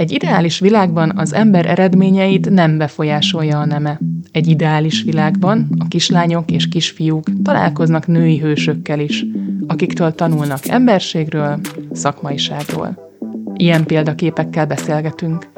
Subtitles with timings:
[0.00, 4.00] Egy ideális világban az ember eredményeit nem befolyásolja a neme.
[4.32, 9.24] Egy ideális világban a kislányok és kisfiúk találkoznak női hősökkel is,
[9.66, 11.60] akiktől tanulnak emberségről,
[11.92, 13.10] szakmaiságról.
[13.54, 15.48] Ilyen példaképekkel beszélgetünk.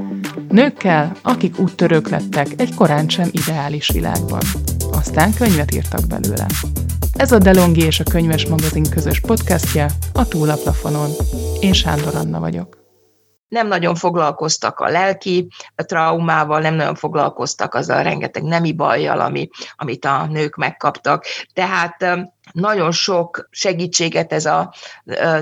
[0.48, 4.42] Nőkkel, akik úttörők lettek egy korán sem ideális világban.
[4.92, 6.46] Aztán könyvet írtak belőle.
[7.22, 11.10] Ez a Delongi és a Könyves Magazin közös podcastja a Túlaplafonon.
[11.60, 12.82] Én Sándor Anna vagyok
[13.48, 19.48] nem nagyon foglalkoztak a lelki traumával, nem nagyon foglalkoztak azzal a rengeteg nemi bajjal, ami,
[19.76, 21.24] amit a nők megkaptak.
[21.52, 22.06] Tehát
[22.52, 24.72] nagyon sok segítséget ez a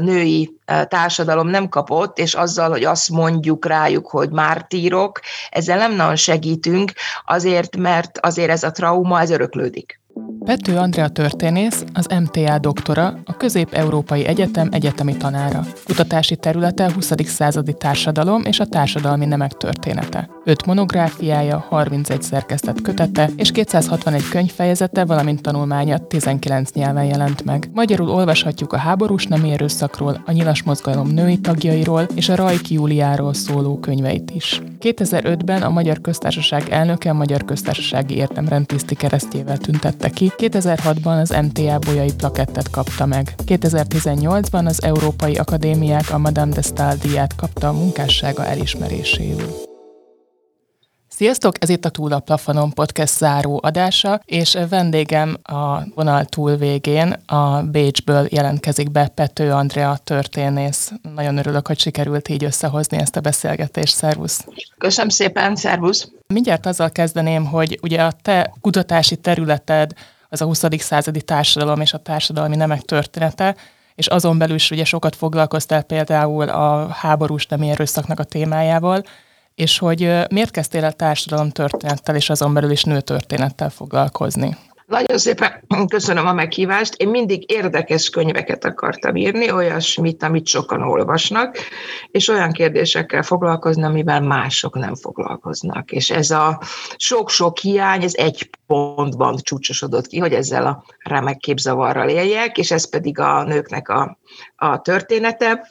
[0.01, 0.57] női
[0.89, 6.93] társadalom nem kapott, és azzal, hogy azt mondjuk rájuk, hogy mártírok, ezzel nem nagyon segítünk,
[7.25, 10.00] azért, mert azért ez a trauma, ez öröklődik.
[10.45, 15.67] Pető Andrea történész, az MTA doktora, a Közép-Európai Egyetem egyetemi tanára.
[15.85, 17.13] Kutatási területe 20.
[17.25, 20.29] századi társadalom és a társadalmi nemek története.
[20.45, 27.71] 5 monográfiája, 31 szerkesztett kötete és 261 könyvfejezete, valamint tanulmánya 19 nyelven jelent meg.
[27.73, 33.35] Magyarul olvashatjuk a háborús nem erőszakról, a nyilas mozgalom női tagjairól és a Rajk Júliáról
[33.35, 34.63] szóló könyveit is.
[34.81, 41.37] 2005-ben a Magyar Köztársaság elnöke a Magyar Köztársasági Érdemrend tiszti keresztjével tüntette ki, 2006-ban az
[41.43, 43.35] MTA bolyai plakettet kapta meg.
[43.47, 49.70] 2018-ban az Európai Akadémiák a Madame de Stael díját kapta a munkássága elismeréséül.
[51.21, 56.57] Sziasztok, ez itt a Túl a Plafonon podcast záró adása, és vendégem a vonal túl
[56.57, 60.93] végén a Bécsből jelentkezik be Pető Andrea történész.
[61.15, 63.95] Nagyon örülök, hogy sikerült így összehozni ezt a beszélgetést.
[63.95, 64.45] Szervusz!
[64.79, 66.09] Köszönöm szépen, szervusz!
[66.27, 69.93] Mindjárt azzal kezdeném, hogy ugye a te kutatási területed
[70.29, 70.65] az a 20.
[70.79, 73.57] századi társadalom és a társadalmi nemek története,
[73.95, 79.03] és azon belül is ugye sokat foglalkoztál például a háborús nemi erőszaknak a témájával,
[79.55, 84.57] és hogy miért kezdtél el társadalom történettel és azon belül is nőtörténettel foglalkozni?
[84.91, 86.95] Nagyon szépen köszönöm a meghívást.
[86.95, 91.57] Én mindig érdekes könyveket akartam írni, olyasmit, amit sokan olvasnak,
[92.11, 95.91] és olyan kérdésekkel foglalkozni, amivel mások nem foglalkoznak.
[95.91, 96.61] És ez a
[96.97, 102.89] sok-sok hiány, ez egy pontban csúcsosodott ki, hogy ezzel a remek képzavarral éljek, és ez
[102.89, 104.19] pedig a nőknek a,
[104.57, 105.71] a története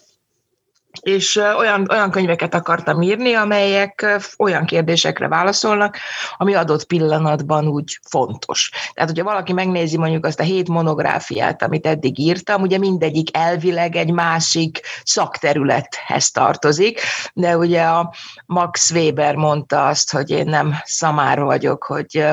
[1.02, 4.06] és olyan, olyan könyveket akartam írni, amelyek
[4.38, 5.98] olyan kérdésekre válaszolnak,
[6.38, 8.72] ami adott pillanatban úgy fontos.
[8.94, 13.96] Tehát, hogyha valaki megnézi mondjuk azt a hét monográfiát, amit eddig írtam, ugye mindegyik elvileg
[13.96, 17.02] egy másik szakterülethez tartozik,
[17.34, 18.14] de ugye a
[18.46, 22.26] Max Weber mondta azt, hogy én nem szamár vagyok, hogy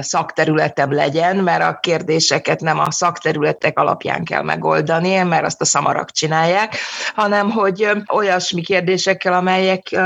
[0.00, 6.10] szakterületem legyen, mert a kérdéseket nem a szakterületek alapján kell megoldani, mert azt a szamarak
[6.10, 6.76] csinálják,
[7.14, 10.00] hanem hogy olyasmi kérdésekkel, amelyek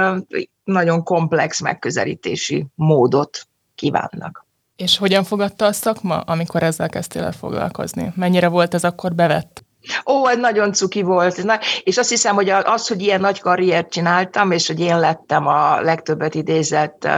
[0.65, 4.47] nagyon komplex megközelítési módot kívánnak.
[4.77, 8.13] És hogyan fogadta a szakma, amikor ezzel kezdtél el foglalkozni?
[8.17, 9.65] Mennyire volt ez akkor bevett?
[10.07, 11.45] Ó, ez nagyon cuki volt.
[11.45, 15.47] Na, és azt hiszem, hogy az, hogy ilyen nagy karriert csináltam, és hogy én lettem
[15.47, 17.09] a legtöbbet idézett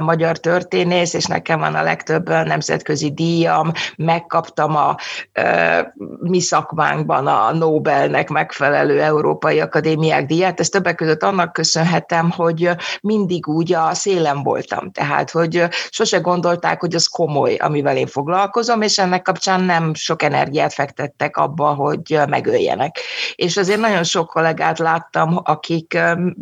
[0.00, 4.96] magyar történész, és nekem van a legtöbb nemzetközi díjam, megkaptam a
[5.40, 5.86] uh,
[6.20, 10.60] mi szakmánkban a Nobelnek megfelelő Európai Akadémiák díját.
[10.60, 14.90] Ezt többek között annak köszönhetem, hogy mindig úgy a szélem voltam.
[14.90, 20.22] Tehát, hogy sose gondolták, hogy az komoly, amivel én foglalkozom, és ennek kapcsán nem sok
[20.22, 22.96] energiát fektettek abba, hogy hogy megöljenek.
[23.34, 25.98] És azért nagyon sok kollégát láttam, akik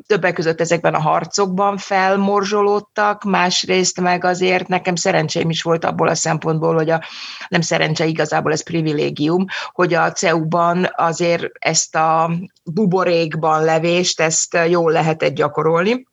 [0.07, 6.15] többek között ezekben a harcokban felmorzsolódtak, másrészt meg azért nekem szerencsém is volt abból a
[6.15, 7.03] szempontból, hogy a,
[7.49, 12.31] nem szerencse igazából ez privilégium, hogy a CEU-ban azért ezt a
[12.65, 16.07] buborékban levést, ezt jól lehetett gyakorolni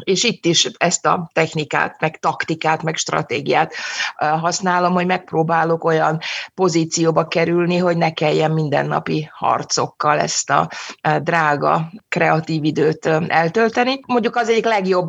[0.00, 3.74] és itt is ezt a technikát, meg taktikát, meg stratégiát
[4.16, 6.20] használom, hogy megpróbálok olyan
[6.54, 10.68] pozícióba kerülni, hogy ne kelljen mindennapi harcokkal ezt a
[11.18, 14.00] drága, kreatív időt eltölteni.
[14.06, 15.08] Mondjuk az egyik legjobb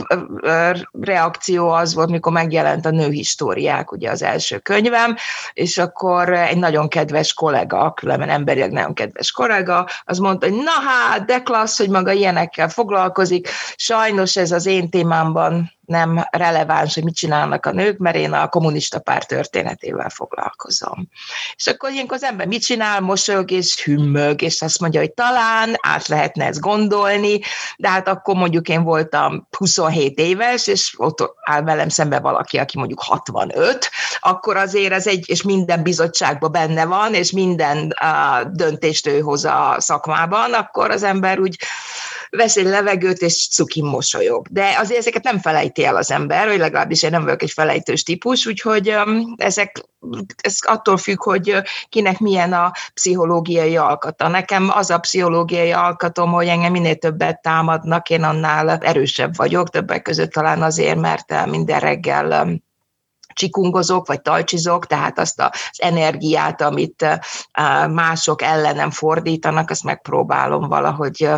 [0.91, 5.15] reakció az volt, mikor megjelent a nőhistóriák, ugye az első könyvem,
[5.53, 10.89] és akkor egy nagyon kedves kollega, különben emberileg nagyon kedves kollega, az mondta, hogy na
[10.89, 17.03] hát, de klassz, hogy maga ilyenekkel foglalkozik, sajnos ez az én témámban nem releváns, hogy
[17.03, 21.07] mit csinálnak a nők, mert én a kommunista párt történetével foglalkozom.
[21.55, 25.75] És akkor ilyenkor az ember mit csinál, mosolyog és hümmög, és azt mondja, hogy talán
[25.81, 27.39] át lehetne ezt gondolni,
[27.77, 32.77] de hát akkor mondjuk én voltam 27 éves, és ott áll velem szembe valaki, aki
[32.77, 33.89] mondjuk 65,
[34.19, 39.45] akkor azért ez egy, és minden bizottságban benne van, és minden uh, döntést ő hoz
[39.45, 41.57] a szakmában, akkor az ember úgy
[42.29, 44.47] vesz egy levegőt, és cuki mosolyog.
[44.47, 48.03] De azért ezeket nem felejti el az ember, vagy legalábbis én nem vagyok egy felejtős
[48.03, 48.95] típus, úgyhogy
[49.35, 49.83] ezek
[50.41, 54.27] ez attól függ, hogy kinek milyen a pszichológiai alkata.
[54.27, 60.01] Nekem az a pszichológiai alkatom, hogy engem minél többet támadnak, én annál erősebb vagyok, többek
[60.01, 62.59] között talán azért, mert minden reggel
[63.35, 67.19] csikungozok, vagy talcsizok, tehát azt az energiát, amit
[67.89, 71.29] mások ellenem fordítanak, azt megpróbálom valahogy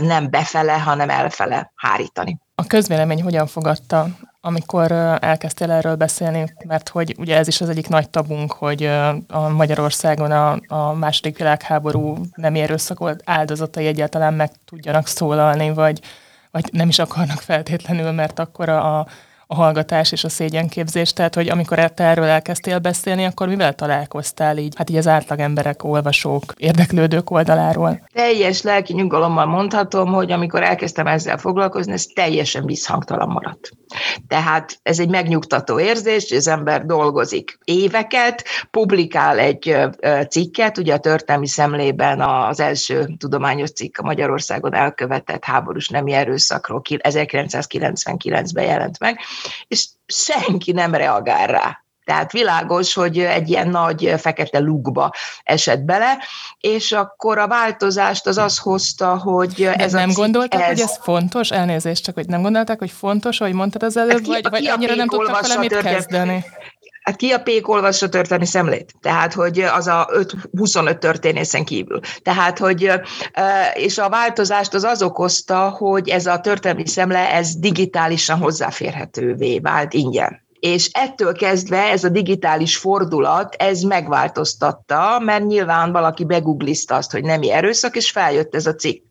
[0.00, 2.40] nem befele, hanem elfele hárítani.
[2.54, 4.06] A közvélemény hogyan fogadta,
[4.40, 8.84] amikor elkezdtél erről beszélni, mert hogy ugye ez is az egyik nagy tabunk, hogy
[9.28, 16.00] a Magyarországon a, a második világháború nem erőszakolt áldozatai egyáltalán meg tudjanak szólalni, vagy,
[16.50, 19.06] vagy nem is akarnak feltétlenül, mert akkor a, a
[19.46, 24.58] a hallgatás és a szégyenképzés, tehát hogy amikor te erről elkezdtél beszélni, akkor mivel találkoztál
[24.58, 28.06] így, hát így az átlag emberek, olvasók, érdeklődők oldaláról?
[28.12, 33.70] Teljes lelki nyugalommal mondhatom, hogy amikor elkezdtem ezzel foglalkozni, ez teljesen visszhangtalan maradt.
[34.28, 39.76] Tehát ez egy megnyugtató érzés, az ember dolgozik éveket, publikál egy
[40.28, 46.82] cikket, ugye a történelmi szemlében az első tudományos cikk a Magyarországon elkövetett háborús nemi erőszakról
[46.84, 49.18] 1999-ben jelent meg,
[49.68, 51.82] és senki nem reagál rá.
[52.04, 55.10] Tehát világos, hogy egy ilyen nagy fekete lukba
[55.42, 56.18] esett bele,
[56.60, 60.68] és akkor a változást az az hozta, hogy De ez nem a gondolták, ez...
[60.68, 61.50] hogy ez fontos?
[61.50, 64.66] Elnézést, csak hogy nem gondolták, hogy fontos, ahogy mondtad az előbb, hát ki, vagy, vagy
[64.66, 66.44] annyira nem tudtak vele mit kezdeni?
[67.02, 68.94] Hát ki a pék olvassa történelmi szemlét?
[69.00, 72.00] Tehát, hogy az a 5, 25 történészen kívül.
[72.22, 72.92] Tehát, hogy,
[73.74, 79.92] és a változást az az okozta, hogy ez a történelmi szemle, ez digitálisan hozzáférhetővé vált
[79.92, 87.12] ingyen és ettől kezdve ez a digitális fordulat, ez megváltoztatta, mert nyilván valaki begooglizta azt,
[87.12, 89.04] hogy nemi erőszak, és feljött ez a cikk.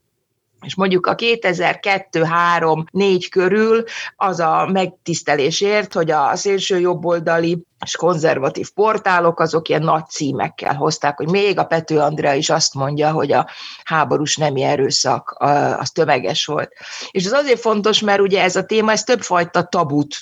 [0.66, 3.84] És mondjuk a 2002-3-4 körül
[4.16, 11.18] az a megtisztelésért, hogy a szélső jobboldali és konzervatív portálok azok ilyen nagy címekkel hozták,
[11.18, 13.50] hogy még a Pető Andrea is azt mondja, hogy a
[13.84, 15.36] háborús nemi erőszak
[15.78, 16.74] az tömeges volt.
[17.12, 20.22] És ez azért fontos, mert ugye ez a téma, ez többfajta tabut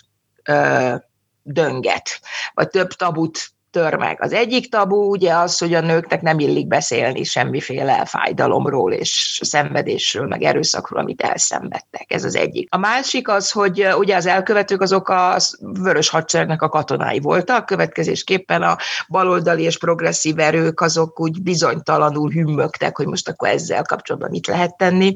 [1.44, 2.20] dönget,
[2.54, 4.22] vagy több tabut tör meg.
[4.22, 10.28] Az egyik tabu ugye az, hogy a nőknek nem illik beszélni semmiféle fájdalomról és szenvedésről,
[10.28, 12.06] meg erőszakról, amit elszenvedtek.
[12.14, 12.68] Ez az egyik.
[12.72, 18.62] A másik az, hogy ugye az elkövetők azok a vörös hadseregnek a katonái voltak, következésképpen
[18.62, 18.78] a
[19.10, 24.78] baloldali és progresszív erők azok úgy bizonytalanul hümmögtek, hogy most akkor ezzel kapcsolatban mit lehet
[24.78, 25.16] tenni.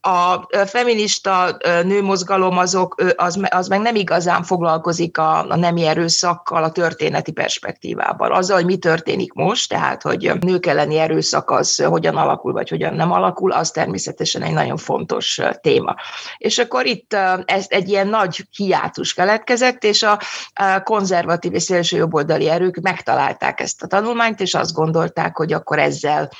[0.00, 6.72] A feminista nőmozgalom azok, az, az meg nem igazán foglalkozik a, a nemi erőszakkal, a
[6.72, 8.32] történeti perspektívával perspektívában.
[8.32, 12.94] Azzal, hogy mi történik most, tehát hogy nők elleni erőszak az hogyan alakul, vagy hogyan
[12.94, 15.94] nem alakul, az természetesen egy nagyon fontos téma.
[16.36, 20.18] És akkor itt ez egy ilyen nagy hiátus keletkezett, és a
[20.82, 26.30] konzervatív és szélső jobboldali erők megtalálták ezt a tanulmányt, és azt gondolták, hogy akkor ezzel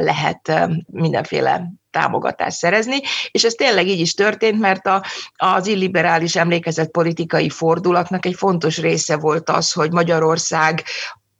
[0.00, 3.00] lehet mindenféle támogatást szerezni,
[3.30, 5.02] és ez tényleg így is történt, mert a,
[5.36, 10.84] az illiberális emlékezett politikai fordulatnak egy fontos része volt az, hogy Magyarország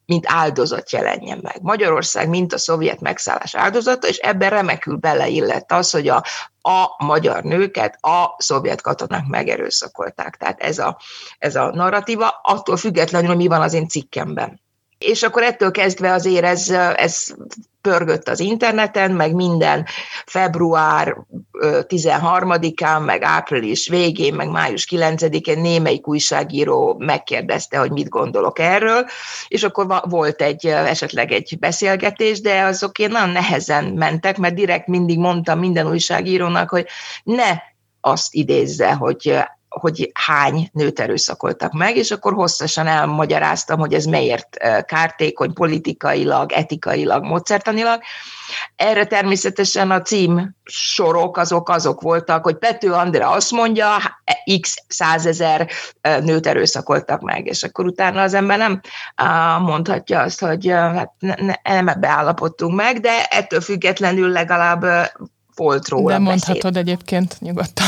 [0.07, 1.63] mint áldozat jelenjen meg.
[1.63, 6.25] Magyarország, mint a szovjet megszállás áldozata, és ebben remekül beleillett az, hogy a,
[6.61, 10.37] a magyar nőket a szovjet katonák megerőszakolták.
[10.37, 10.99] Tehát ez a,
[11.39, 14.64] ez a narratíva, attól függetlenül, hogy mi van az én cikkemben
[15.07, 17.35] és akkor ettől kezdve azért ez, ez
[17.81, 19.87] pörgött az interneten, meg minden
[20.27, 21.17] február
[21.63, 29.07] 13-án, meg április végén, meg május 9-én némelyik újságíró megkérdezte, hogy mit gondolok erről,
[29.49, 34.87] és akkor volt egy esetleg egy beszélgetés, de azok én nagyon nehezen mentek, mert direkt
[34.87, 36.87] mindig mondtam minden újságírónak, hogy
[37.23, 37.53] ne
[38.01, 39.39] azt idézze, hogy
[39.81, 47.25] hogy hány nőt erőszakoltak meg, és akkor hosszasan elmagyaráztam, hogy ez miért kártékony politikailag, etikailag,
[47.25, 48.01] módszertanilag.
[48.77, 53.97] Erre természetesen a cím sorok azok azok voltak, hogy Pető Andrea azt mondja,
[54.61, 55.69] x százezer
[56.01, 58.81] nőt erőszakoltak meg, és akkor utána az ember nem
[59.61, 61.13] mondhatja azt, hogy hát
[61.63, 64.85] nem ebbe állapodtunk meg, de ettől függetlenül legalább
[65.55, 67.87] volt róla De mondhatod egyébként nyugodtan.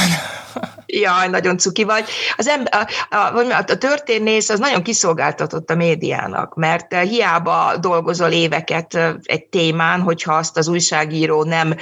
[0.87, 2.05] Jaj, nagyon cuki vagy.
[2.37, 8.99] Az ember, a, a, a történész az nagyon kiszolgáltatott a médiának, mert hiába dolgozol éveket
[9.23, 11.75] egy témán, hogyha azt az újságíró nem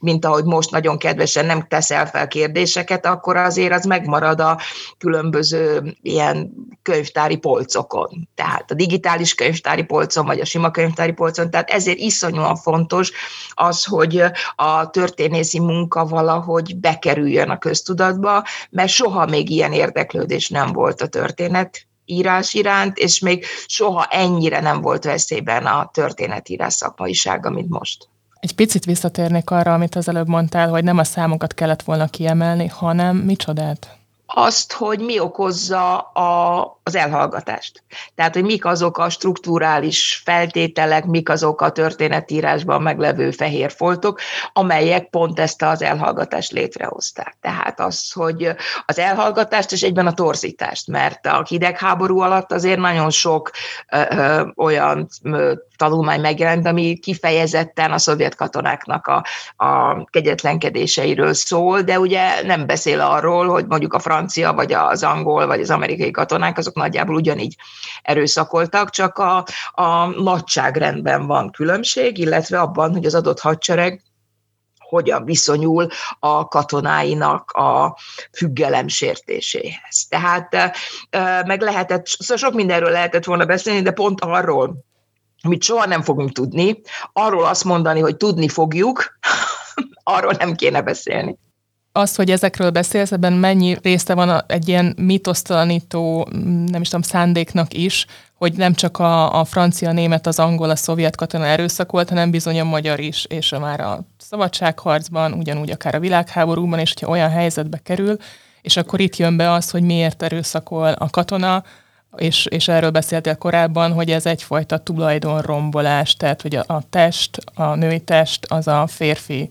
[0.00, 4.58] mint ahogy most nagyon kedvesen nem teszel fel kérdéseket, akkor azért az megmarad a
[4.98, 6.52] különböző ilyen
[6.82, 8.28] könyvtári polcokon.
[8.34, 11.50] Tehát a digitális könyvtári polcon, vagy a sima könyvtári polcon.
[11.50, 13.12] Tehát ezért iszonyúan fontos
[13.50, 14.22] az, hogy
[14.54, 21.06] a történészi munka valahogy bekerüljön a köztudatba, mert soha még ilyen érdeklődés nem volt a
[21.06, 28.08] történet írás iránt, és még soha ennyire nem volt veszélyben a történetírás szakmaisága, mint most.
[28.40, 32.66] Egy picit visszatérnék arra, amit az előbb mondtál, hogy nem a számokat kellett volna kiemelni,
[32.66, 33.99] hanem micsodát?
[34.34, 37.82] Azt, hogy mi okozza a, az elhallgatást.
[38.14, 44.20] Tehát, hogy mik azok a strukturális feltételek, mik azok a történetírásban meglevő fehér foltok,
[44.52, 47.36] amelyek pont ezt az elhallgatást létrehozták.
[47.40, 48.54] Tehát az, hogy
[48.86, 53.50] az elhallgatást és egyben a torzítást, mert a hidegháború alatt azért nagyon sok
[53.92, 59.24] ö, ö, olyan ö, tanulmány megjelent, ami kifejezetten a szovjet katonáknak a,
[59.64, 64.19] a kegyetlenkedéseiről szól, de ugye nem beszél arról, hogy mondjuk a francia,
[64.54, 67.56] vagy az angol, vagy az amerikai katonák, azok nagyjából ugyanígy
[68.02, 74.02] erőszakoltak, csak a, a nagyságrendben van különbség, illetve abban, hogy az adott hadsereg
[74.90, 77.96] hogyan viszonyul a katonáinak a
[78.32, 80.06] függelem sértéséhez.
[80.08, 80.56] Tehát
[81.46, 84.84] meg lehetett, szóval sok mindenről lehetett volna beszélni, de pont arról,
[85.42, 86.80] amit soha nem fogunk tudni,
[87.12, 89.18] arról azt mondani, hogy tudni fogjuk,
[90.02, 91.38] arról nem kéne beszélni.
[91.92, 96.28] Az, hogy ezekről beszélsz, ebben mennyi része van egy ilyen mitosztalanító,
[96.66, 100.70] nem is tudom, szándéknak is, hogy nem csak a, a francia, a német, az angol,
[100.70, 105.94] a szovjet katona erőszakolt, hanem bizony a magyar is, és már a szabadságharcban, ugyanúgy akár
[105.94, 108.16] a világháborúban, és hogyha olyan helyzetbe kerül,
[108.62, 111.64] és akkor itt jön be az, hogy miért erőszakol a katona,
[112.16, 117.74] és, és erről beszéltél korábban, hogy ez egyfajta tulajdonrombolás, tehát hogy a, a test, a
[117.74, 119.50] női test az a férfi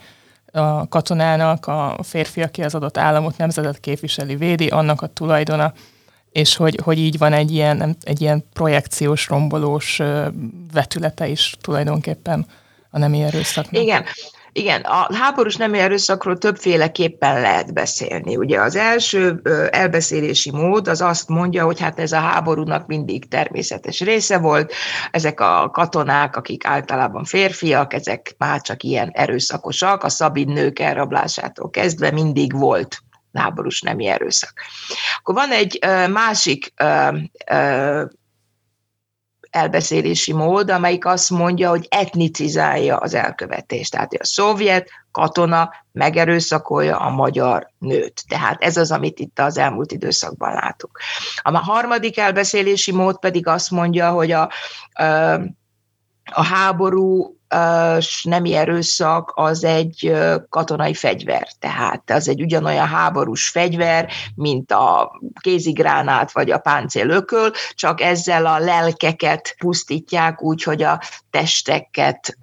[0.51, 5.73] a katonának, a férfi, aki az adott államot, nemzetet képviseli, védi, annak a tulajdona,
[6.31, 10.01] és hogy, hogy így van egy ilyen, egy ilyen projekciós, rombolós
[10.73, 12.45] vetülete is tulajdonképpen
[12.89, 13.81] a nemi erőszaknak.
[13.81, 14.05] Igen,
[14.51, 18.35] igen, a háborús nemi erőszakról többféleképpen lehet beszélni.
[18.35, 19.41] Ugye az első
[19.71, 24.73] elbeszélési mód az azt mondja, hogy hát ez a háborúnak mindig természetes része volt,
[25.11, 31.69] ezek a katonák, akik általában férfiak, ezek már csak ilyen erőszakosak, a szabid nők elrablásától
[31.69, 33.03] kezdve mindig volt
[33.33, 34.53] háborús nemi erőszak.
[35.19, 35.79] Akkor van egy
[36.11, 36.73] másik
[39.49, 43.91] elbeszélési mód, amelyik azt mondja, hogy etnicizálja az elkövetést.
[43.91, 48.23] Tehát a szovjet katona megerőszakolja a magyar nőt.
[48.27, 50.99] Tehát ez az, amit itt az elmúlt időszakban látunk.
[51.41, 54.49] A harmadik elbeszélési mód pedig azt mondja, hogy a,
[56.23, 57.38] a háború
[58.23, 60.13] nemi erőszak az egy
[60.49, 68.01] katonai fegyver, tehát az egy ugyanolyan háborús fegyver, mint a kézigránát vagy a páncélököl, csak
[68.01, 72.37] ezzel a lelkeket pusztítják úgy, hogy a testeket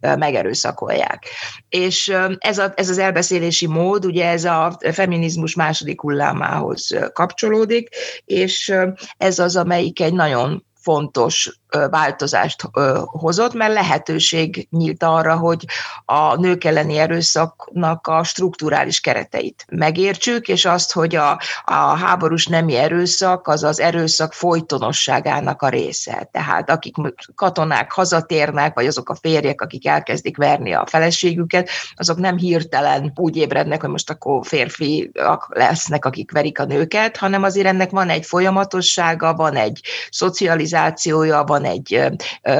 [0.00, 1.26] megerőszakolják.
[1.68, 7.88] És ez, a, ez az elbeszélési mód, ugye ez a feminizmus második hullámához kapcsolódik,
[8.24, 8.74] és
[9.16, 11.59] ez az, amelyik egy nagyon fontos
[11.90, 12.68] változást
[13.06, 15.64] hozott, mert lehetőség nyílt arra, hogy
[16.04, 22.76] a nők elleni erőszaknak a strukturális kereteit megértsük, és azt, hogy a, a háborús nemi
[22.76, 26.28] erőszak az az erőszak folytonosságának a része.
[26.32, 26.94] Tehát akik
[27.34, 33.36] katonák hazatérnek, vagy azok a férjek, akik elkezdik verni a feleségüket, azok nem hirtelen úgy
[33.36, 38.26] ébrednek, hogy most akkor férfiak lesznek, akik verik a nőket, hanem azért ennek van egy
[38.26, 42.10] folyamatossága, van egy szocializációja, van van egy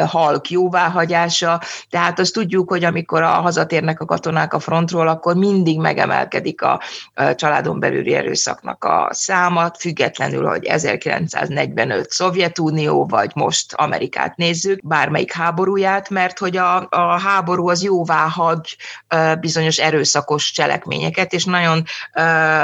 [0.06, 5.78] halk jóváhagyása, tehát azt tudjuk, hogy amikor a hazatérnek a katonák a frontról, akkor mindig
[5.78, 6.80] megemelkedik a
[7.34, 16.10] családon belüli erőszaknak a száma, függetlenül, hogy 1945 Szovjetunió, vagy most Amerikát nézzük, bármelyik háborúját,
[16.10, 18.76] mert hogy a, a háború az jóvá hagy
[19.40, 21.84] bizonyos erőszakos cselekményeket, és nagyon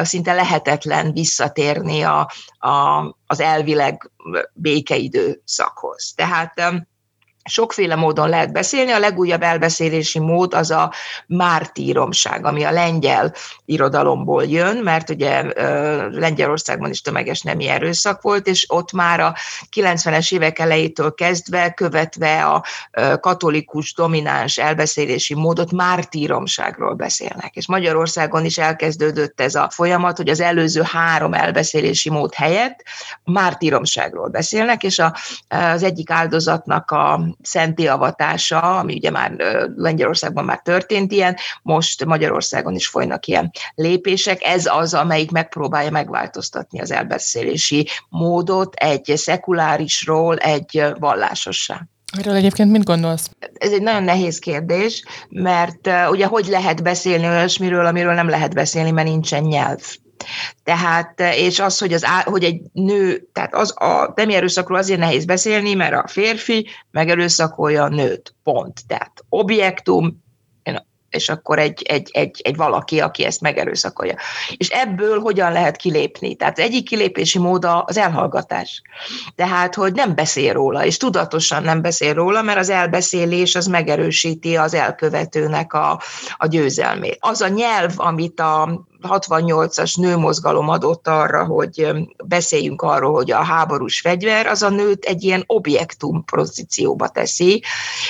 [0.02, 4.10] szinte lehetetlen visszatérni a, a, az elvileg
[4.54, 6.12] békeidőszakhoz.
[6.16, 6.60] Tehát
[7.46, 10.92] Sokféle módon lehet beszélni, a legújabb elbeszélési mód az a
[11.26, 13.34] mártíromság, ami a lengyel
[13.64, 15.42] irodalomból jön, mert ugye
[16.10, 19.34] Lengyelországban is tömeges nemi erőszak volt, és ott már a
[19.76, 22.64] 90-es évek elejétől kezdve, követve a
[23.20, 27.54] katolikus domináns elbeszélési módot mártíromságról beszélnek.
[27.54, 32.82] És Magyarországon is elkezdődött ez a folyamat, hogy az előző három elbeszélési mód helyett
[33.24, 35.02] mártíromságról beszélnek, és
[35.48, 39.30] az egyik áldozatnak a szenti avatása, ami ugye már
[39.76, 44.42] Lengyelországban már történt ilyen, most Magyarországon is folynak ilyen lépések.
[44.42, 51.86] Ez az, amelyik megpróbálja megváltoztatni az elbeszélési módot egy szekulárisról egy vallásossá.
[52.18, 53.30] Erről egyébként mit gondolsz?
[53.54, 58.54] Ez egy nagyon nehéz kérdés, mert uh, ugye hogy lehet beszélni olyasmiről, amiről nem lehet
[58.54, 59.80] beszélni, mert nincsen nyelv.
[60.64, 65.24] Tehát, és az, hogy, az, hogy egy nő, tehát az a nemi erőszakról azért nehéz
[65.24, 68.80] beszélni, mert a férfi megerőszakolja a nőt, pont.
[68.86, 70.24] Tehát objektum,
[71.16, 74.14] és akkor egy, egy, egy, egy valaki, aki ezt megerőszakolja.
[74.56, 76.34] És ebből hogyan lehet kilépni?
[76.34, 78.82] Tehát az egyik kilépési móda az elhallgatás.
[79.34, 84.56] Tehát, hogy nem beszél róla, és tudatosan nem beszél róla, mert az elbeszélés az megerősíti
[84.56, 86.00] az elkövetőnek a,
[86.36, 87.16] a győzelmét.
[87.20, 91.88] Az a nyelv, amit a 68-as nőmozgalom adott arra, hogy
[92.24, 97.62] beszéljünk arról, hogy a háborús fegyver az a nőt egy ilyen objektum pozícióba teszi,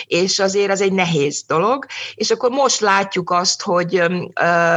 [0.06, 1.86] és azért az egy nehéz dolog.
[2.14, 4.02] És akkor most látjuk azt, hogy,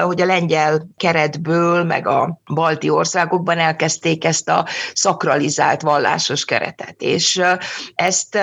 [0.03, 7.01] hogy a lengyel keretből, meg a balti országokban elkezdték ezt a szakralizált vallásos keretet.
[7.01, 7.41] És
[7.95, 8.37] ezt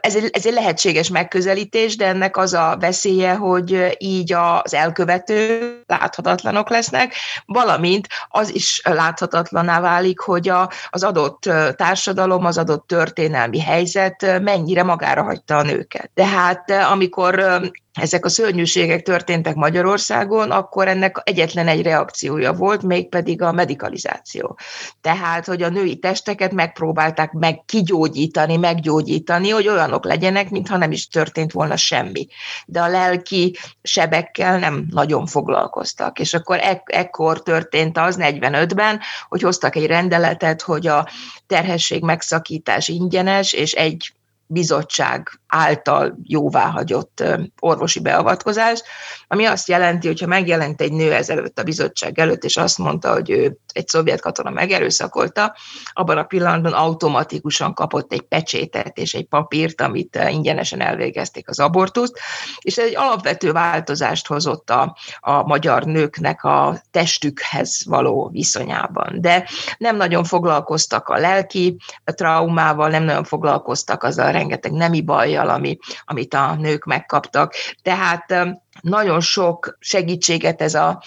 [0.00, 5.72] ez egy, ez egy lehetséges megközelítés, de ennek az a veszélye, hogy így az elkövető
[5.86, 7.14] láthatatlanok lesznek,
[7.46, 14.82] valamint az is láthatatlaná válik, hogy a, az adott társadalom, az adott történelmi helyzet mennyire
[14.82, 16.10] magára hagyta a nőket.
[16.14, 17.60] Tehát amikor
[17.92, 24.58] ezek a szörnyűségek történtek Magyarországon, akkor ennek egyetlen egy reakciója volt, mégpedig a medikalizáció.
[25.00, 31.08] Tehát, hogy a női testeket megpróbálták meg kigyógyítani, meggyógyítani, hogy olyanok legyenek, mintha nem is
[31.08, 32.26] történt volna semmi.
[32.66, 36.18] De a lelki sebekkel nem nagyon foglalkoztak.
[36.18, 41.08] És akkor ek- ekkor történt az 45-ben, hogy hoztak egy rendeletet, hogy a
[41.46, 44.12] terhesség megszakítás ingyenes, és egy
[44.52, 47.24] bizottság által jóváhagyott
[47.60, 48.82] orvosi beavatkozás,
[49.28, 53.12] ami azt jelenti, hogy ha megjelent egy nő ezelőtt a bizottság előtt, és azt mondta,
[53.12, 55.54] hogy ő egy szovjet katona megerőszakolta,
[55.92, 62.18] abban a pillanatban automatikusan kapott egy pecsétet és egy papírt, amit ingyenesen elvégezték az abortuszt,
[62.60, 69.20] és ez egy alapvető változást hozott a, a magyar nőknek a testükhez való viszonyában.
[69.20, 69.48] De
[69.78, 75.78] nem nagyon foglalkoztak a lelki traumával, nem nagyon foglalkoztak azzal a rengeteg nemi bajjal, ami,
[76.04, 77.54] amit a nők megkaptak.
[77.82, 78.34] Tehát
[78.80, 81.02] nagyon sok segítséget ez a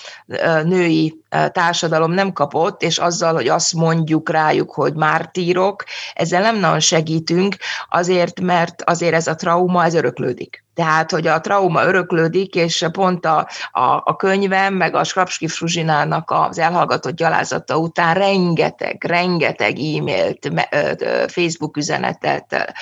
[0.63, 1.21] női
[1.52, 7.56] társadalom nem kapott, és azzal, hogy azt mondjuk rájuk, hogy mártírok, ezzel nem nagyon segítünk,
[7.89, 10.64] azért, mert azért ez a trauma, ez öröklődik.
[10.76, 16.32] Tehát, hogy a trauma öröklődik, és pont a, a, a könyvem, meg a Skrapski Fruzsinának
[16.32, 20.52] az elhallgatott gyalázata után rengeteg, rengeteg e-mailt,
[21.28, 22.76] Facebook üzenetet,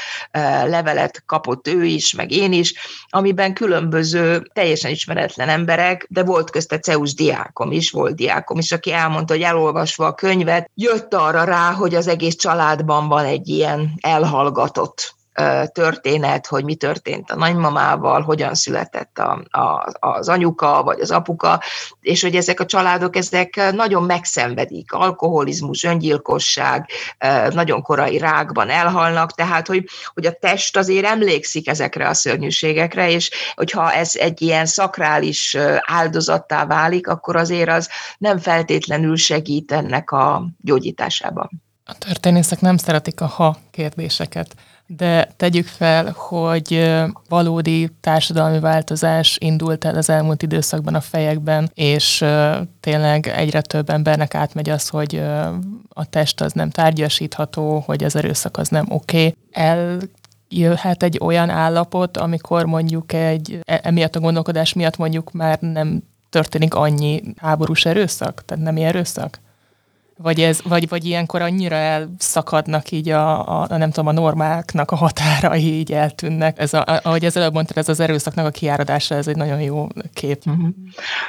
[0.66, 2.74] levelet kapott ő is, meg én is,
[3.10, 8.92] amiben különböző, teljesen ismeretlen emberek, de volt közte Ceus diákom is, volt diákom is, aki
[8.92, 13.92] elmondta, hogy elolvasva a könyvet, jött arra rá, hogy az egész családban van egy ilyen
[14.02, 15.16] elhallgatott
[15.72, 21.62] történet, hogy mi történt a nagymamával, hogyan született a, a, az anyuka vagy az apuka,
[22.02, 26.90] és hogy ezek a családok ezek nagyon megszenvedik, alkoholizmus, öngyilkosság,
[27.50, 33.32] nagyon korai rákban elhalnak, tehát hogy, hogy a test azért emlékszik ezekre a szörnyűségekre, és
[33.56, 40.48] hogyha ez egy ilyen szakrális áldozattá válik, akkor azért az nem feltétlenül segít ennek a
[40.62, 41.50] gyógyításában.
[41.86, 44.56] A történészek nem szeretik a ha kérdéseket
[44.98, 46.94] de tegyük fel, hogy
[47.30, 52.26] valódi társadalmi változás indult el az elmúlt időszakban a fejekben, és
[52.80, 55.22] tényleg egyre több embernek átmegy az, hogy
[55.90, 59.18] a test az nem tárgyasítható, hogy az erőszak az nem oké.
[59.18, 59.36] Okay.
[59.52, 59.98] El
[60.50, 66.04] jöhet egy olyan állapot, amikor mondjuk egy, e, emiatt a gondolkodás miatt mondjuk már nem
[66.30, 69.40] történik annyi háborús erőszak, tehát nem erőszak?
[70.18, 74.92] Vagy, ez, vagy, vagy ilyenkor annyira elszakadnak így a, a, a, nem tudom, a normáknak
[74.92, 76.60] a határai így eltűnnek.
[76.60, 79.88] Ez a, ahogy ez előbb mondtad, ez az erőszaknak a kiáradása, ez egy nagyon jó
[80.14, 80.42] kép.
[80.46, 80.68] Uh-huh.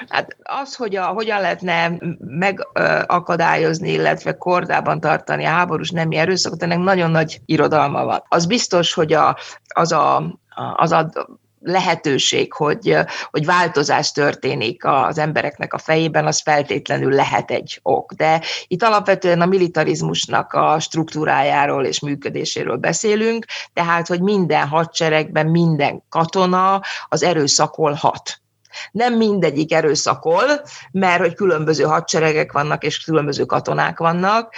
[0.09, 6.79] Hát az, hogy a, hogyan lehetne megakadályozni, illetve kordában tartani a háborús nemi erőszakot, ennek
[6.79, 8.23] nagyon nagy irodalma van.
[8.29, 10.23] Az biztos, hogy a, az a
[10.77, 11.11] az a
[11.65, 12.97] lehetőség, hogy,
[13.31, 18.13] hogy változás történik az embereknek a fejében, az feltétlenül lehet egy ok.
[18.13, 26.03] De itt alapvetően a militarizmusnak a struktúrájáról és működéséről beszélünk, tehát, hogy minden hadseregben minden
[26.09, 28.43] katona az erőszakolhat
[28.93, 30.45] nem mindegyik erőszakol,
[30.91, 34.55] mert hogy különböző hadseregek vannak, és különböző katonák vannak,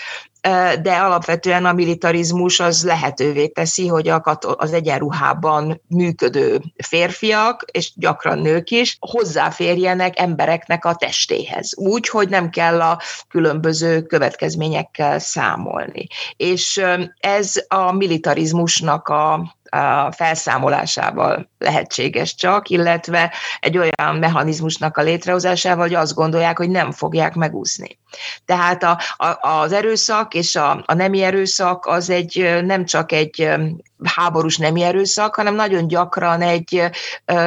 [0.82, 8.70] de alapvetően a militarizmus az lehetővé teszi, hogy az egyenruhában működő férfiak, és gyakran nők
[8.70, 16.06] is, hozzáférjenek embereknek a testéhez, úgy, hogy nem kell a különböző következményekkel számolni.
[16.36, 16.82] És
[17.20, 19.55] ez a militarizmusnak a
[20.10, 27.34] felszámolásával lehetséges csak, illetve egy olyan mechanizmusnak a létrehozásával, hogy azt gondolják, hogy nem fogják
[27.34, 27.98] megúszni.
[28.44, 33.48] Tehát a, a, az erőszak és a, a nemi erőszak az egy nem csak egy
[34.04, 36.82] háborús nemi erőszak, hanem nagyon gyakran egy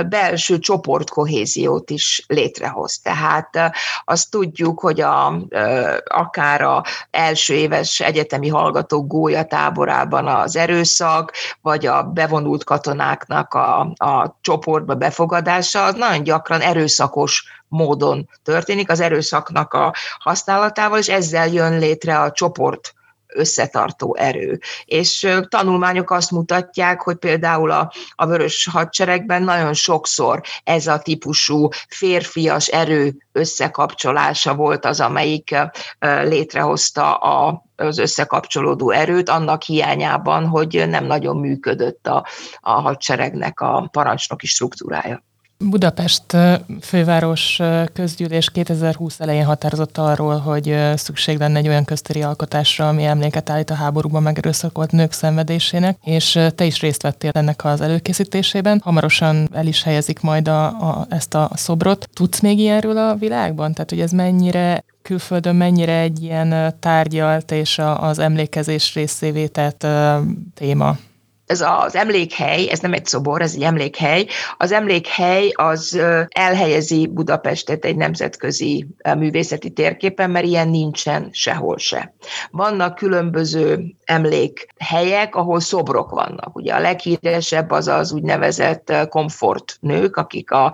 [0.09, 2.99] belső csoportkohéziót is létrehoz.
[2.99, 3.49] Tehát
[4.05, 5.41] azt tudjuk, hogy a,
[6.03, 13.79] akár a első éves egyetemi hallgatók gólya táborában az erőszak, vagy a bevonult katonáknak a,
[13.95, 21.47] a csoportba befogadása, az nagyon gyakran erőszakos módon történik, az erőszaknak a használatával, és ezzel
[21.47, 22.93] jön létre a csoport
[23.33, 24.59] összetartó erő.
[24.85, 31.67] És tanulmányok azt mutatják, hogy például a, a vörös hadseregben nagyon sokszor ez a típusú
[31.87, 35.55] férfias erő összekapcsolása volt az, amelyik
[36.23, 42.25] létrehozta a, az összekapcsolódó erőt, annak hiányában, hogy nem nagyon működött a,
[42.59, 45.23] a hadseregnek a parancsnoki struktúrája.
[45.65, 46.37] Budapest
[46.81, 47.59] főváros
[47.93, 53.69] közgyűlés 2020 elején határozott arról, hogy szükség lenne egy olyan köztéri alkotásra, ami emléket állít
[53.69, 58.81] a háborúban megerőszakolt nők szenvedésének, és te is részt vettél ennek az előkészítésében.
[58.83, 62.09] Hamarosan el is helyezik majd a, a, ezt a szobrot.
[62.13, 63.73] Tudsz még ilyenről a világban?
[63.73, 69.87] Tehát, hogy ez mennyire külföldön mennyire egy ilyen tárgyalt és az emlékezés részévé tett
[70.53, 70.97] téma?
[71.49, 74.25] Ez az emlékhely, ez nem egy szobor, ez egy emlékhely.
[74.57, 82.13] Az emlékhely az elhelyezi Budapestet egy nemzetközi művészeti térképen, mert ilyen nincsen sehol se.
[82.51, 86.55] Vannak különböző emlékhelyek, ahol szobrok vannak.
[86.55, 90.73] Ugye a leghíresebb az az úgynevezett komfortnők, akik a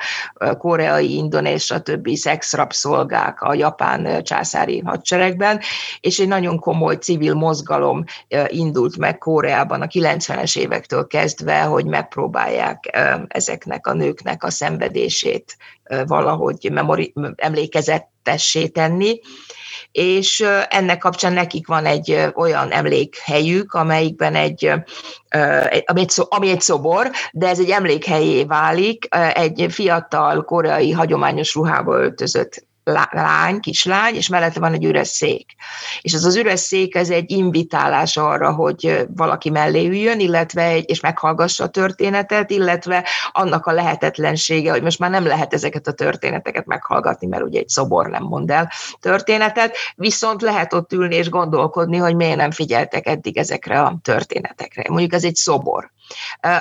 [0.58, 2.10] koreai, indonés, stb.
[2.16, 5.60] szexrabszolgák a japán császári hadseregben,
[6.00, 8.04] és egy nagyon komoly civil mozgalom
[8.48, 12.98] indult meg Koreában a 90-es évektől kezdve, hogy megpróbálják
[13.28, 15.58] ezeknek a nőknek a szenvedését
[16.06, 19.20] valahogy memori- emlékezettessé tenni.
[19.92, 24.72] És ennek kapcsán nekik van egy olyan emlékhelyük, amelyikben egy,
[25.86, 31.98] ami egy, ami egy szobor, de ez egy emlékhelyé válik, egy fiatal koreai hagyományos ruhába
[31.98, 32.66] öltözött
[33.12, 35.56] lány, kislány, és mellette van egy üres szék.
[36.02, 40.90] És az az üres szék, ez egy invitálás arra, hogy valaki mellé üljön, illetve egy,
[40.90, 45.94] és meghallgassa a történetet, illetve annak a lehetetlensége, hogy most már nem lehet ezeket a
[45.94, 51.30] történeteket meghallgatni, mert ugye egy szobor nem mond el történetet, viszont lehet ott ülni és
[51.30, 54.84] gondolkodni, hogy miért nem figyeltek eddig ezekre a történetekre.
[54.90, 55.94] Mondjuk ez egy szobor.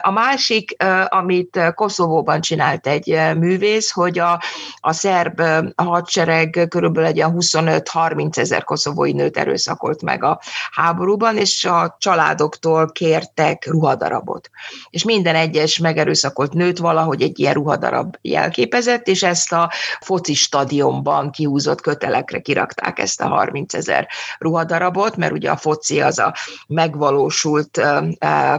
[0.01, 0.77] A másik,
[1.09, 4.43] amit Koszovóban csinált egy művész, hogy a,
[4.81, 5.43] a szerb
[5.77, 13.67] hadsereg körülbelül egy 25-30 ezer koszovói nőt erőszakolt meg a háborúban, és a családoktól kértek
[13.67, 14.51] ruhadarabot.
[14.91, 21.31] És minden egyes megerőszakolt nőt valahogy egy ilyen ruhadarab jelképezett, és ezt a foci stadionban
[21.31, 26.35] kihúzott kötelekre kirakták ezt a 30 ezer ruhadarabot, mert ugye a foci az a
[26.67, 27.81] megvalósult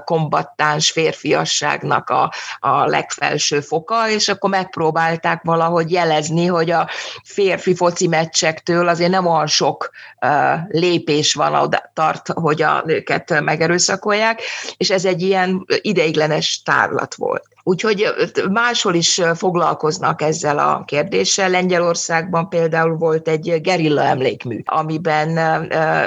[0.04, 6.90] kombattán domináns férfiasságnak a, a legfelső foka, és akkor megpróbálták valahogy jelezni, hogy a
[7.24, 9.90] férfi foci meccsektől azért nem olyan sok
[10.22, 10.30] uh,
[10.68, 14.42] lépés van oda tart, hogy a nőket megerőszakolják,
[14.78, 17.55] és ez egy ilyen ideiglenes tárlat volt.
[17.68, 18.06] Úgyhogy
[18.52, 21.50] máshol is foglalkoznak ezzel a kérdéssel.
[21.50, 25.40] Lengyelországban például volt egy gerilla emlékmű, amiben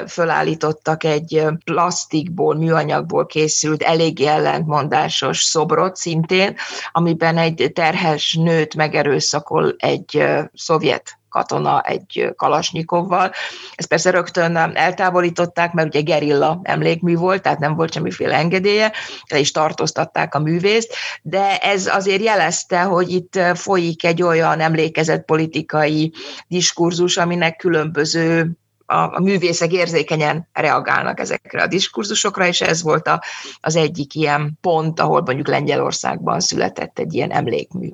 [0.07, 6.55] fölállítottak egy plastikból, műanyagból készült, eléggé ellentmondásos szobrot szintén,
[6.91, 13.31] amiben egy terhes nőt megerőszakol egy szovjet katona egy kalasnyikovval.
[13.75, 18.91] Ezt persze rögtön eltávolították, mert ugye gerilla emlékmű volt, tehát nem volt semmiféle engedélye,
[19.27, 25.25] le is tartóztatták a művészt, de ez azért jelezte, hogy itt folyik egy olyan emlékezett
[25.25, 26.13] politikai
[26.47, 28.57] diskurzus, aminek különböző
[28.89, 33.23] a, a művészek érzékenyen reagálnak ezekre a diskurzusokra, és ez volt a,
[33.59, 37.89] az egyik ilyen pont, ahol mondjuk Lengyelországban született egy ilyen emlékmű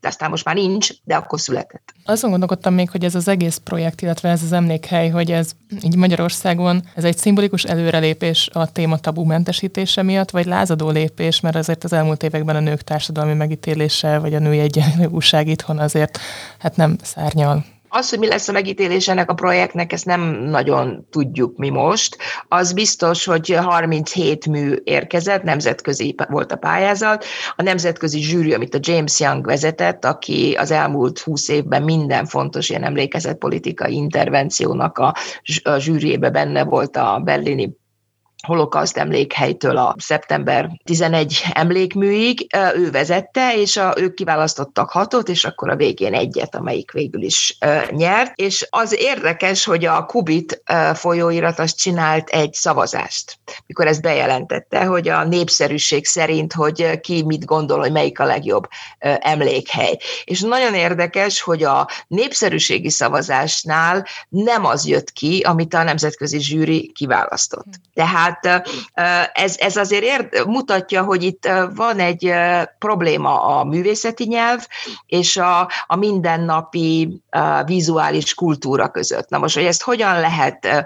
[0.00, 1.94] de aztán most már nincs, de akkor született.
[2.04, 5.96] Azon gondolkodtam még, hogy ez az egész projekt, illetve ez az emlékhely, hogy ez így
[5.96, 11.84] Magyarországon, ez egy szimbolikus előrelépés a téma tabu mentesítése miatt, vagy lázadó lépés, mert azért
[11.84, 16.18] az elmúlt években a nők társadalmi megítélése, vagy a női egyenlőság itthon azért
[16.58, 21.06] hát nem szárnyal az, hogy mi lesz a megítélés ennek a projektnek, ezt nem nagyon
[21.10, 22.16] tudjuk mi most.
[22.48, 27.24] Az biztos, hogy 37 mű érkezett, nemzetközi volt a pályázat.
[27.56, 32.68] A nemzetközi zsűri, amit a James Young vezetett, aki az elmúlt 20 évben minden fontos
[32.68, 35.14] ilyen emlékezett politikai intervenciónak a,
[35.78, 37.78] zsűriébe benne volt a berlini
[38.46, 45.70] holokauszt emlékhelytől a szeptember 11 emlékműig, ő vezette, és a, ők kiválasztottak hatot, és akkor
[45.70, 47.58] a végén egyet, amelyik végül is
[47.90, 48.32] nyert.
[48.34, 50.62] És az érdekes, hogy a Kubit
[50.94, 57.44] folyóirat azt csinált egy szavazást, mikor ezt bejelentette, hogy a népszerűség szerint, hogy ki mit
[57.44, 59.98] gondol, hogy melyik a legjobb emlékhely.
[60.24, 66.92] És nagyon érdekes, hogy a népszerűségi szavazásnál nem az jött ki, amit a nemzetközi zsűri
[66.94, 67.68] kiválasztott.
[67.94, 68.68] Tehát tehát
[69.32, 72.32] ez, ez azért ér, mutatja, hogy itt van egy
[72.78, 74.66] probléma a művészeti nyelv
[75.06, 77.22] és a, a mindennapi
[77.64, 79.28] vizuális kultúra között.
[79.28, 80.84] Na most, hogy ezt hogyan lehet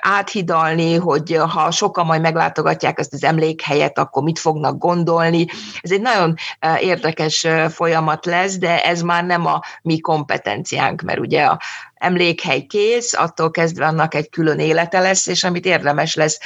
[0.00, 5.46] áthidalni, hogy ha sokan majd meglátogatják ezt az emlékhelyet, akkor mit fognak gondolni.
[5.80, 6.34] Ez egy nagyon
[6.80, 11.58] érdekes folyamat lesz, de ez már nem a mi kompetenciánk, mert ugye a
[12.04, 16.38] emlékhely kész, attól kezdve annak egy külön élete lesz, és amit érdemes lesz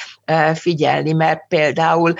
[0.54, 2.14] figyelni, mert például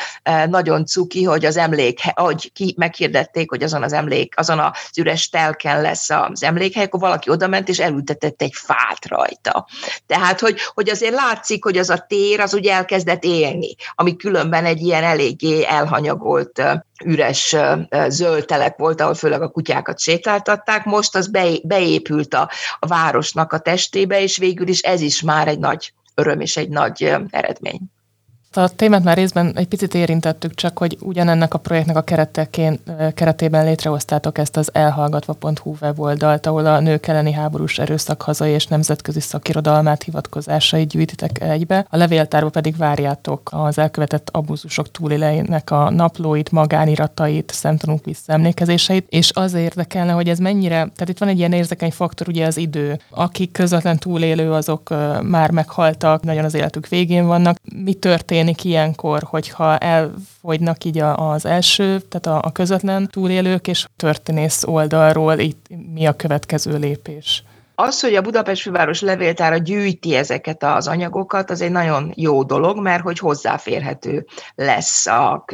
[0.46, 5.28] nagyon cuki, hogy az emlékhely, hogy ki meghirdették, hogy azon az emlék, azon az üres
[5.28, 9.66] telken lesz az emlékhely, akkor valaki odament és elültetett egy fát rajta.
[10.06, 14.64] Tehát, hogy, hogy azért látszik, hogy az a tér az ugye elkezdett élni, ami különben
[14.64, 16.62] egy ilyen eléggé elhanyagolt
[17.04, 17.56] üres
[18.08, 21.30] zöld telek volt, ahol főleg a kutyákat sétáltatták, most az
[21.62, 22.86] beépült a, a
[23.32, 27.12] városnak a testébe, és végül is ez is már egy nagy öröm és egy nagy
[27.30, 27.80] eredmény.
[28.52, 32.04] A témát már részben egy picit érintettük, csak hogy ugyanennek a projektnek a
[33.14, 39.20] keretében létrehoztátok ezt az elhallgatva.hu weboldalt, ahol a nők elleni háborús erőszak hazai és nemzetközi
[39.20, 41.86] szakirodalmát hivatkozásait gyűjtitek egybe.
[41.90, 49.54] A levéltárba pedig várjátok az elkövetett abúzusok túléleinek a naplóit, magániratait, szemtanúk visszaemlékezéseit, és az
[49.54, 52.98] érdekelne, hogy ez mennyire, tehát itt van egy ilyen érzékeny faktor, ugye az idő.
[53.10, 57.56] Akik közvetlen túlélő, azok már meghaltak, nagyon az életük végén vannak.
[57.84, 63.86] Mi történt történik ilyenkor, hogyha elfogynak így az első, tehát a, a közvetlen túlélők, és
[63.96, 67.42] történész oldalról itt mi a következő lépés?
[67.74, 72.80] Az, hogy a Budapest főváros levéltára gyűjti ezeket az anyagokat, az egy nagyon jó dolog,
[72.80, 75.44] mert hogy hozzáférhető lesz a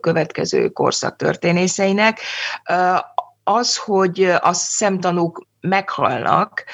[0.00, 2.20] következő korszak történészeinek.
[3.44, 6.64] Az, hogy a szemtanúk meghalnak,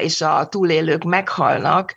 [0.00, 1.94] és a túlélők meghalnak,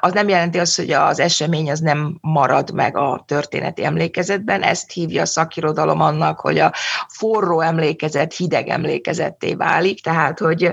[0.00, 4.62] az nem jelenti azt, hogy az esemény az nem marad meg a történeti emlékezetben.
[4.62, 6.72] Ezt hívja a szakirodalom annak, hogy a
[7.08, 10.72] forró emlékezet hideg emlékezetté válik, tehát hogy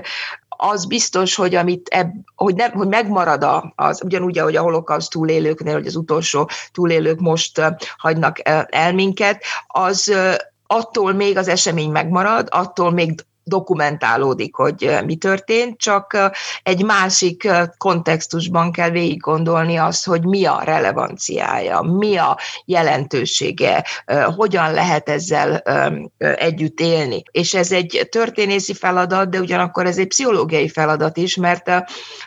[0.62, 5.72] az biztos, hogy, amit ebb, hogy, nem, hogy megmarad az, ugyanúgy, ahogy a holokauszt túlélőknél,
[5.72, 7.62] hogy az utolsó túlélők most
[7.96, 8.36] hagynak
[8.68, 10.14] el minket, az
[10.66, 16.16] attól még az esemény megmarad, attól még dokumentálódik, hogy mi történt, csak
[16.62, 23.84] egy másik kontextusban kell végig gondolni azt, hogy mi a relevanciája, mi a jelentősége,
[24.36, 25.56] hogyan lehet ezzel
[26.18, 27.22] együtt élni.
[27.30, 31.70] És ez egy történészi feladat, de ugyanakkor ez egy pszichológiai feladat is, mert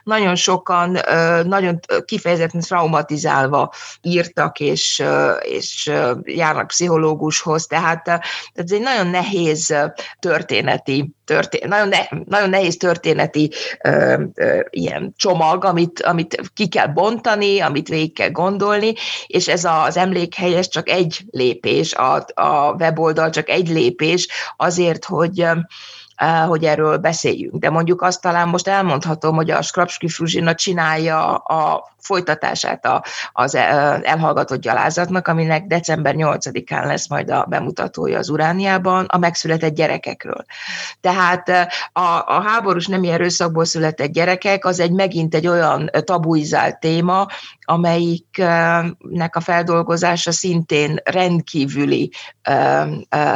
[0.04, 0.98] nagyon sokan
[1.44, 5.04] nagyon kifejezetten traumatizálva írtak, és,
[5.42, 5.92] és
[6.24, 8.08] járnak pszichológushoz, tehát
[8.54, 9.76] ez egy nagyon nehéz
[10.20, 13.52] történeti történ- nagyon, ne, nagyon nehéz történeti
[13.84, 18.94] ö, ö, ilyen csomag, amit, amit ki kell bontani, amit végig kell gondolni,
[19.28, 25.48] és ez az emlékhelyes csak egy lépés, a, a weboldal csak egy lépés azért, hogy
[26.48, 27.56] hogy erről beszéljünk.
[27.56, 32.88] De mondjuk azt talán most elmondhatom, hogy a Skrapski Fruzsina csinálja a folytatását
[33.34, 40.46] az elhallgatott gyalázatnak, aminek december 8-án lesz majd a bemutatója az Urániában, a megszületett gyerekekről.
[41.02, 41.50] Tehát
[41.94, 47.28] a, a háborús nemi erőszakból született gyerekek az egy megint egy olyan tabuizált téma,
[47.66, 52.12] amelyiknek a feldolgozása szintén rendkívüli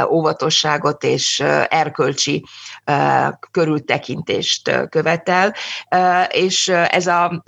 [0.10, 2.46] óvatosságot és erkölcsi
[3.52, 5.54] körültekintést követel,
[6.30, 7.44] és ez a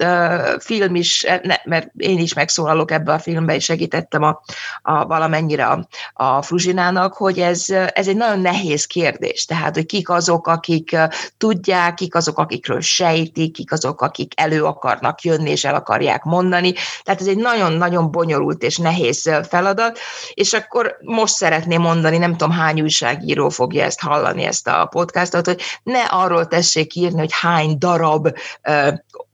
[0.59, 1.25] film is,
[1.63, 4.41] mert én is megszólalok ebbe a filmbe, és segítettem a,
[4.81, 10.09] a valamennyire a, a Fruzsinának, hogy ez, ez egy nagyon nehéz kérdés, tehát, hogy kik
[10.09, 10.97] azok, akik
[11.37, 16.73] tudják, kik azok, akikről sejtik, kik azok, akik elő akarnak jönni, és el akarják mondani,
[17.03, 19.99] tehát ez egy nagyon-nagyon bonyolult és nehéz feladat,
[20.33, 24.87] és akkor most szeretném mondani, nem tudom hány újságíró fogja ezt hallani, ezt a
[25.29, 28.29] podcastot, hogy ne arról tessék írni, hogy hány darab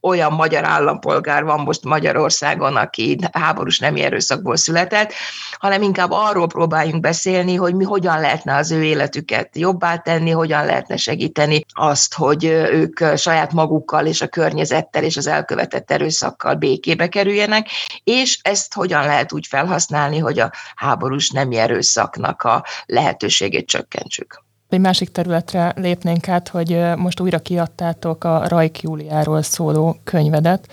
[0.01, 5.13] olyan magyar állampolgár van most Magyarországon, aki háborús nemi erőszakból született,
[5.51, 10.65] hanem inkább arról próbáljunk beszélni, hogy mi hogyan lehetne az ő életüket jobbá tenni, hogyan
[10.65, 17.08] lehetne segíteni azt, hogy ők saját magukkal és a környezettel és az elkövetett erőszakkal békébe
[17.08, 17.67] kerüljenek,
[18.03, 24.43] és ezt hogyan lehet úgy felhasználni, hogy a háborús nemi erőszaknak a lehetőségét csökkentsük.
[24.69, 30.67] Egy másik területre lépnénk át, hogy most újra kiadtátok a Rajk Júliáról szóló könyvedet,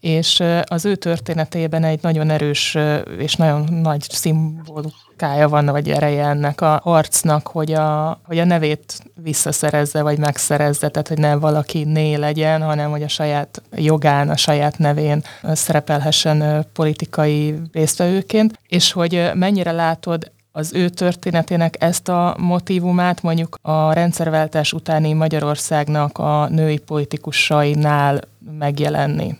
[0.00, 2.76] és az ő történetében egy nagyon erős
[3.18, 9.02] és nagyon nagy szimbolikája van, vagy ereje ennek a harcnak, hogy a, hogy a nevét
[9.22, 14.36] visszaszerezze, vagy megszerezze, tehát hogy ne valaki né legyen, hanem hogy a saját jogán, a
[14.36, 23.22] saját nevén szerepelhessen politikai résztvevőként, és hogy mennyire látod az ő történetének ezt a motivumát
[23.22, 28.20] mondjuk a rendszerváltás utáni Magyarországnak a női politikusainál
[28.58, 29.36] megjelenni?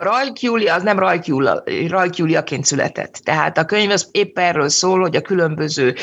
[0.00, 3.12] Rajk Júlia az nem Rajk, Júlia, Rajk Júliaként született.
[3.12, 5.94] Tehát a könyv az épp erről szól, hogy a különböző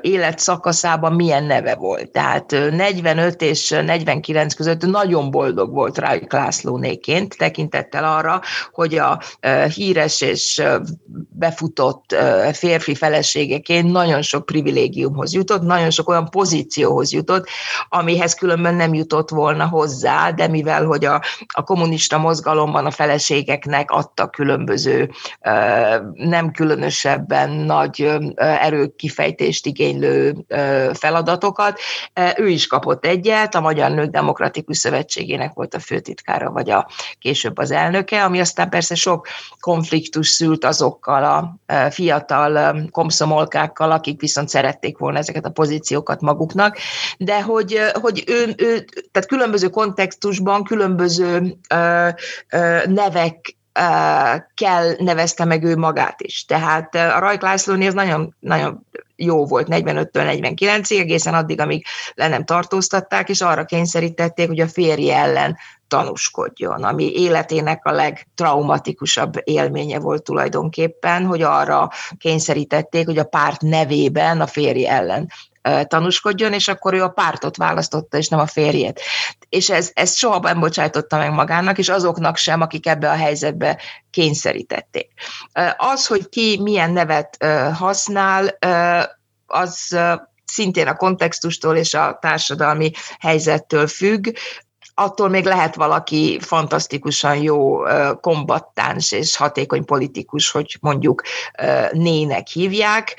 [0.00, 2.10] életszakaszában milyen neve volt.
[2.10, 8.40] Tehát uh, 45 és 49 között nagyon boldog volt Rajk Lászlónéként, tekintettel arra,
[8.72, 9.20] hogy a
[9.74, 10.62] híres és
[11.30, 12.16] befutott
[12.52, 17.48] férfi feleségeként nagyon sok privilégiumhoz jutott, nagyon sok olyan pozícióhoz jutott,
[17.88, 23.21] amihez különben nem jutott volna hozzá, de mivel, hogy a, a kommunista mozgalomban a feleség
[23.22, 25.10] feleségeknek adtak különböző,
[26.14, 30.34] nem különösebben nagy erőkifejtést igénylő
[30.92, 31.78] feladatokat.
[32.36, 37.58] Ő is kapott egyet, a Magyar Nők Demokratikus Szövetségének volt a főtitkára, vagy a később
[37.58, 39.26] az elnöke, ami aztán persze sok
[39.60, 41.56] konfliktus szült azokkal a
[41.90, 46.76] fiatal komszomolkákkal, akik viszont szerették volna ezeket a pozíciókat maguknak,
[47.18, 52.08] de hogy, hogy ő, ő tehát különböző kontextusban, különböző ö,
[52.50, 52.78] ö,
[53.12, 53.56] nevek
[54.54, 56.44] kell nevezte meg ő magát is.
[56.44, 62.28] Tehát a Rajk Lászlóné ez nagyon, nagyon jó volt 45-től 49-ig, egészen addig, amíg le
[62.28, 65.56] nem tartóztatták, és arra kényszerítették, hogy a férje ellen
[65.88, 74.40] tanúskodjon, ami életének a legtraumatikusabb élménye volt tulajdonképpen, hogy arra kényszerítették, hogy a párt nevében
[74.40, 75.28] a férje ellen
[75.86, 79.00] tanúskodjon, és akkor ő a pártot választotta, és nem a férjét.
[79.48, 83.80] És ez, ezt soha nem bocsájtotta meg magának, és azoknak sem, akik ebbe a helyzetbe
[84.10, 85.12] kényszerítették.
[85.76, 87.44] Az, hogy ki milyen nevet
[87.74, 88.58] használ,
[89.46, 89.98] az
[90.44, 94.28] szintén a kontextustól és a társadalmi helyzettől függ
[94.94, 97.82] attól még lehet valaki fantasztikusan jó
[98.20, 101.22] kombattáns és hatékony politikus, hogy mondjuk
[101.92, 103.16] nének hívják.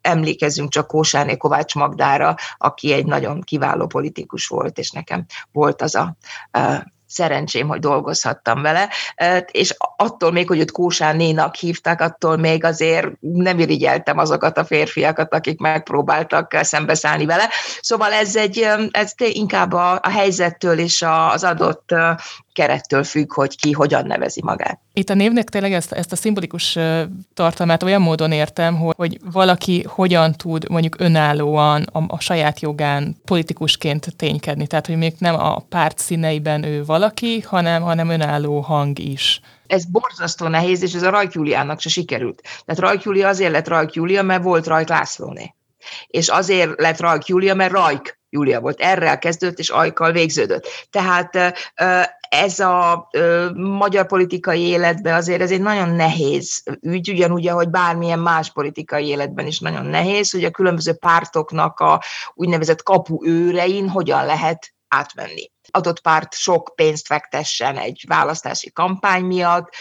[0.00, 5.94] Emlékezünk csak Kósáné Kovács Magdára, aki egy nagyon kiváló politikus volt, és nekem volt az
[5.94, 6.16] a
[7.08, 8.88] szerencsém, hogy dolgozhattam vele,
[9.50, 14.64] és attól még, hogy őt Kósán Nénak hívták, attól még azért nem irigyeltem azokat a
[14.64, 17.48] férfiakat, akik megpróbáltak szembeszállni vele.
[17.80, 21.94] Szóval ez, egy, ez inkább a, a helyzettől és az adott
[22.58, 24.80] kerettől függ, hogy ki hogyan nevezi magát.
[24.92, 26.78] Itt a névnek tényleg ezt, ezt a szimbolikus
[27.34, 33.16] tartalmát olyan módon értem, hogy, hogy valaki hogyan tud mondjuk önállóan a, a saját jogán
[33.24, 34.66] politikusként ténykedni.
[34.66, 39.84] Tehát, hogy még nem a párt színeiben ő valaki, hanem, hanem önálló hang is ez
[39.84, 42.40] borzasztó nehéz, és ez a Rajk Júliának se sikerült.
[42.64, 45.54] Tehát Rajk Júlia azért lett Rajk Júlia, mert volt Rajk Lászlóné.
[46.06, 48.80] És azért lett Rajk Júlia, mert Rajk Júlia volt.
[48.80, 50.66] Errel kezdődött, és ajkal végződött.
[50.90, 51.54] Tehát
[52.28, 58.18] ez a ö, magyar politikai életben azért ez egy nagyon nehéz ügy, ugyanúgy, ahogy bármilyen
[58.18, 62.02] más politikai életben is nagyon nehéz, hogy a különböző pártoknak a
[62.34, 65.50] úgynevezett kapuőrein hogyan lehet átvenni.
[65.70, 69.74] Adott párt sok pénzt fektessen egy választási kampány miatt,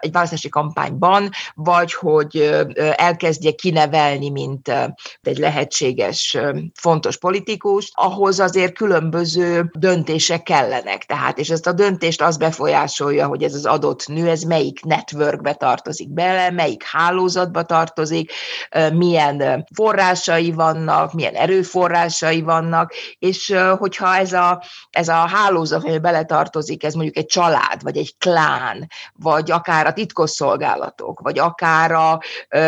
[0.00, 2.64] egy választási kampányban, vagy hogy
[2.96, 4.72] elkezdje kinevelni, mint
[5.22, 6.38] egy lehetséges
[6.74, 11.04] fontos politikus, ahhoz azért különböző döntések kellenek.
[11.04, 15.54] Tehát, és ezt a döntést az befolyásolja, hogy ez az adott nő, ez melyik networkbe
[15.54, 18.32] tartozik bele, melyik hálózatba tartozik,
[18.92, 26.84] milyen forrásai vannak, milyen erőforrásai vannak, és hogyha ez a, ez a hálózat, hogy beletartozik,
[26.84, 32.20] ez mondjuk egy család, vagy egy klán, vagy akár a titkosszolgálatok, vagy akár a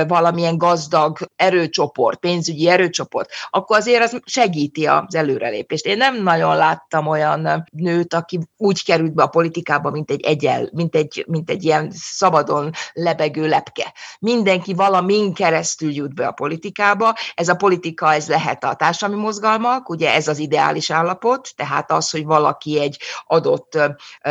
[0.09, 5.87] valamilyen gazdag erőcsoport, pénzügyi erőcsoport, akkor azért az segíti az előrelépést.
[5.87, 10.69] Én nem nagyon láttam olyan nőt, aki úgy került be a politikába, mint egy egyel,
[10.73, 13.93] mint egy, mint egy ilyen szabadon lebegő lepke.
[14.19, 17.15] Mindenki valamin keresztül jut be a politikába.
[17.35, 22.11] Ez a politika, ez lehet a társadalmi mozgalmak, ugye ez az ideális állapot, tehát az,
[22.11, 23.79] hogy valaki egy adott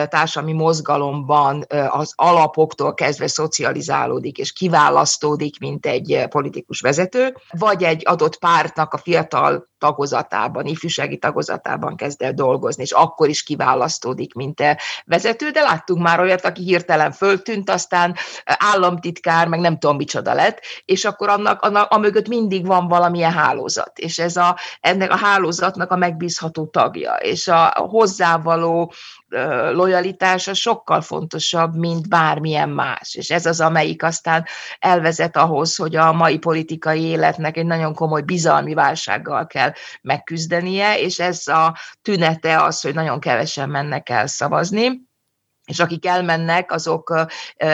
[0.09, 2.13] társadalmi mozgalomban az
[2.43, 9.71] alapoktól kezdve szocializálódik és kiválasztódik, mint egy politikus vezető, vagy egy adott pártnak a fiatal
[9.83, 14.63] tagozatában, ifjúsági tagozatában kezd el dolgozni, és akkor is kiválasztódik, mint
[15.05, 20.59] vezető, de láttunk már olyat, aki hirtelen föltűnt, aztán államtitkár, meg nem tudom micsoda lett,
[20.85, 25.17] és akkor annak, annak a mögött mindig van valamilyen hálózat, és ez a, ennek a
[25.17, 28.93] hálózatnak a megbízható tagja, és a hozzávaló
[29.71, 33.15] lojalitása sokkal fontosabb, mint bármilyen más.
[33.15, 34.45] És ez az, amelyik aztán
[34.79, 41.19] elvezet ahhoz, hogy a mai politikai életnek egy nagyon komoly bizalmi válsággal kell megküzdenie, és
[41.19, 45.11] ez a tünete az, hogy nagyon kevesen mennek el szavazni
[45.65, 47.27] és akik elmennek, azok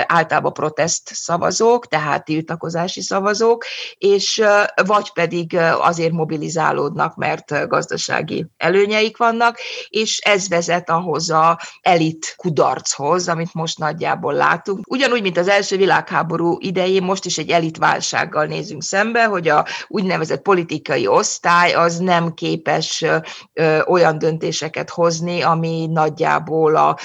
[0.05, 3.65] általában protest szavazók, tehát tiltakozási szavazók,
[3.97, 4.43] és
[4.85, 13.27] vagy pedig azért mobilizálódnak, mert gazdasági előnyeik vannak, és ez vezet ahhoz a elit kudarchoz,
[13.27, 14.79] amit most nagyjából látunk.
[14.89, 19.65] Ugyanúgy, mint az első világháború idején, most is egy elit válsággal nézünk szembe, hogy a
[19.87, 23.05] úgynevezett politikai osztály az nem képes
[23.85, 26.97] olyan döntéseket hozni, ami nagyjából a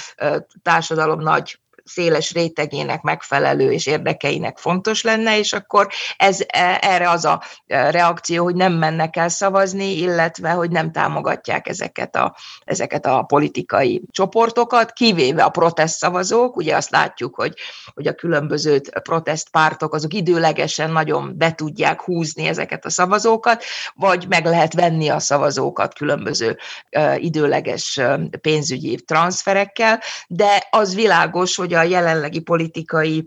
[0.75, 7.25] társadalom nagy széles rétegének megfelelő és érdekeinek fontos lenne, és akkor ez e, erre az
[7.25, 13.07] a e, reakció, hogy nem mennek el szavazni, illetve hogy nem támogatják ezeket a, ezeket
[13.07, 17.55] a politikai csoportokat, kivéve a protest szavazók, ugye azt látjuk, hogy,
[17.95, 23.65] hogy a különböző protestpártok azok időlegesen nagyon be tudják húzni ezeket a szavazókat,
[23.95, 26.59] vagy meg lehet venni a szavazókat különböző
[26.97, 28.01] uh, időleges
[28.41, 33.25] pénzügyi transferekkel, de az világos, hogy a jelenlegi politikai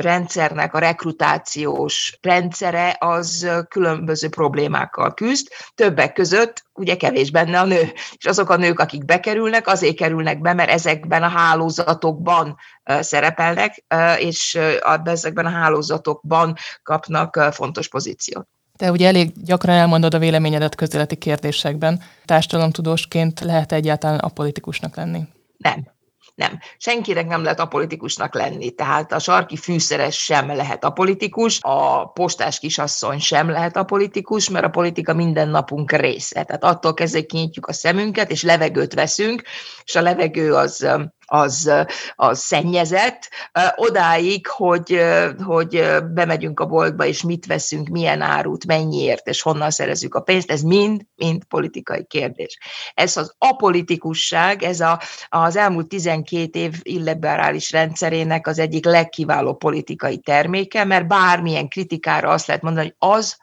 [0.00, 7.92] rendszernek a rekrutációs rendszere az különböző problémákkal küzd, többek között ugye kevés benne a nő,
[8.16, 12.56] és azok a nők, akik bekerülnek, azért kerülnek be, mert ezekben a hálózatokban
[13.00, 13.84] szerepelnek,
[14.18, 14.58] és
[15.04, 18.48] ezekben a hálózatokban kapnak fontos pozíciót.
[18.76, 22.02] Te ugye elég gyakran elmondod a véleményedet közéleti kérdésekben.
[22.24, 25.20] Társadalomtudósként lehet egyáltalán apolitikusnak lenni?
[25.56, 25.91] Nem.
[26.34, 26.58] Nem.
[26.76, 28.70] Senkinek nem lehet apolitikusnak lenni.
[28.70, 34.68] Tehát a sarki fűszeres sem lehet apolitikus, a postás kisasszony sem lehet apolitikus, mert a
[34.68, 36.42] politika minden napunk része.
[36.42, 39.42] Tehát attól kezdve kinyitjuk a szemünket, és levegőt veszünk,
[39.84, 40.88] és a levegő az
[41.32, 41.72] az,
[42.14, 43.28] az szennyezett,
[43.76, 45.02] odáig, hogy,
[45.44, 50.50] hogy bemegyünk a boltba, és mit veszünk, milyen árut, mennyiért, és honnan szerezzük a pénzt,
[50.50, 52.58] ez mind, mind politikai kérdés.
[52.94, 60.18] Ez az apolitikusság, ez a, az elmúlt 12 év illiberális rendszerének az egyik legkiváló politikai
[60.18, 63.36] terméke, mert bármilyen kritikára azt lehet mondani, hogy az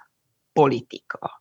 [0.54, 1.38] politika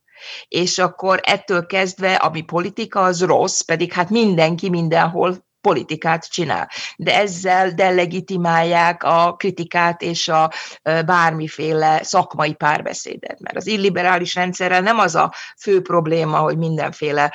[0.49, 6.71] és akkor ettől kezdve, ami politika, az rossz, pedig hát mindenki mindenhol politikát csinál.
[6.97, 10.51] De ezzel delegitimálják a kritikát és a
[10.83, 13.41] bármiféle szakmai párbeszédet.
[13.41, 17.33] Mert az illiberális rendszerrel nem az a fő probléma, hogy mindenféle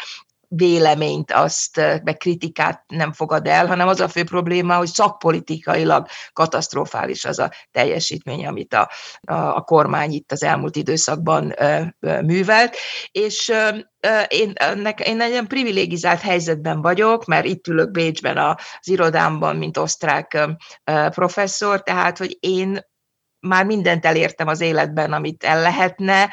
[0.55, 7.25] véleményt, azt, meg kritikát nem fogad el, hanem az a fő probléma, hogy szakpolitikailag katasztrofális
[7.25, 8.89] az a teljesítmény, amit a,
[9.21, 12.75] a, a kormány itt az elmúlt időszakban ö, ö, művelt,
[13.11, 13.69] és ö,
[14.27, 19.77] én, ennek, én egy ilyen privilégizált helyzetben vagyok, mert itt ülök Bécsben az irodámban, mint
[19.77, 20.47] osztrák
[21.09, 22.79] professzor, tehát, hogy én
[23.39, 26.29] már mindent elértem az életben, amit el lehetne,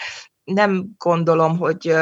[0.52, 1.94] nem gondolom, hogy,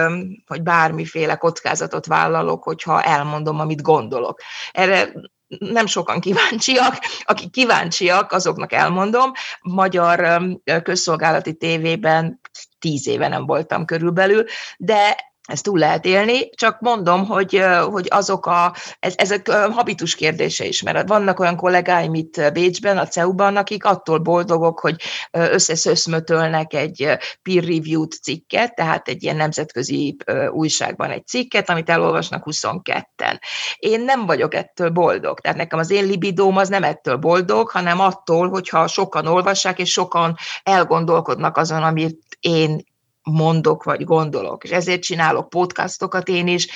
[0.46, 4.40] hogy bármiféle kockázatot vállalok, hogyha elmondom, amit gondolok.
[4.72, 5.12] Erre
[5.59, 6.99] nem sokan kíváncsiak.
[7.24, 9.32] Akik kíváncsiak, azoknak elmondom.
[9.61, 10.42] Magyar
[10.82, 12.40] közszolgálati tévében
[12.78, 14.44] tíz éve nem voltam körülbelül,
[14.76, 15.16] de
[15.49, 20.82] ezt túl lehet élni, csak mondom, hogy, hogy azok a, ez, ezek habitus kérdése is,
[20.82, 24.96] mert vannak olyan kollégáim itt Bécsben, a CEU-ban, akik attól boldogok, hogy
[25.30, 30.16] összeszöszmötölnek egy peer-reviewed cikket, tehát egy ilyen nemzetközi
[30.51, 33.38] újságban egy cikket, amit elolvasnak 22-en.
[33.76, 38.01] Én nem vagyok ettől boldog, tehát nekem az én libidóm az nem ettől boldog, hanem
[38.01, 42.86] attól, hogyha sokan olvassák, és sokan elgondolkodnak azon, amit én
[43.30, 44.64] mondok, vagy gondolok.
[44.64, 46.68] És ezért csinálok podcastokat én is.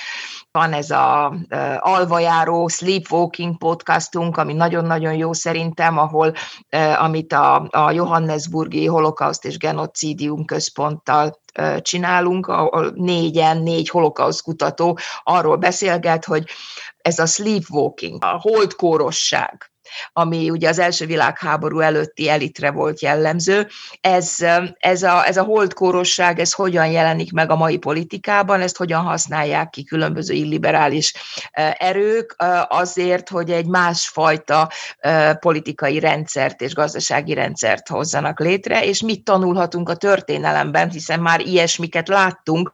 [0.51, 1.35] Van ez a
[1.77, 6.33] alvajáró Sleepwalking podcastunk, ami nagyon-nagyon jó szerintem, ahol
[6.97, 11.41] amit a, a Johannesburgi Holokauszt és Genocidium központtal
[11.79, 16.43] csinálunk, ahol négyen, négy holokauszt kutató arról beszélget, hogy
[16.97, 19.72] ez a sleepwalking, a holdkórosság,
[20.13, 23.67] ami ugye az első világháború előtti elitre volt jellemző.
[24.01, 24.35] Ez,
[24.77, 29.69] ez, a, ez a holdkórosság, ez hogyan jelenik meg a mai politikában, ezt hogyan használják
[29.69, 31.13] ki különböző illiberális
[31.77, 32.35] erők
[32.67, 34.69] azért, hogy egy másfajta
[35.39, 42.07] politikai rendszert és gazdasági rendszert hozzanak létre, és mit tanulhatunk a történelemben, hiszen már ilyesmiket
[42.07, 42.71] láttunk,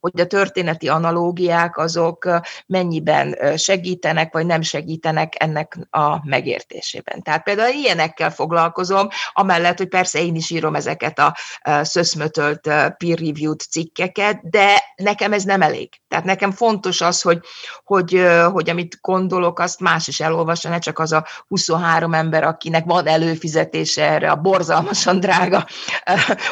[0.00, 2.28] hogy a történeti analógiák azok
[2.66, 7.22] mennyiben segítenek, vagy nem segítenek ennek a megértésében megértésében.
[7.22, 11.36] Tehát például ilyenekkel foglalkozom, amellett, hogy persze én is írom ezeket a
[11.82, 12.60] szöszmötölt
[12.98, 15.88] peer-reviewed cikkeket, de nekem ez nem elég.
[16.08, 17.40] Tehát nekem fontos az, hogy,
[17.84, 22.84] hogy, hogy amit gondolok, azt más is elolvassa, ne csak az a 23 ember, akinek
[22.84, 25.66] van előfizetése erre a borzalmasan drága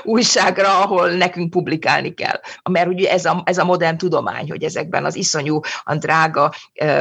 [0.02, 2.40] újságra, ahol nekünk publikálni kell.
[2.70, 5.60] Mert ugye ez a, ez a modern tudomány, hogy ezekben az iszonyú
[5.98, 6.52] drága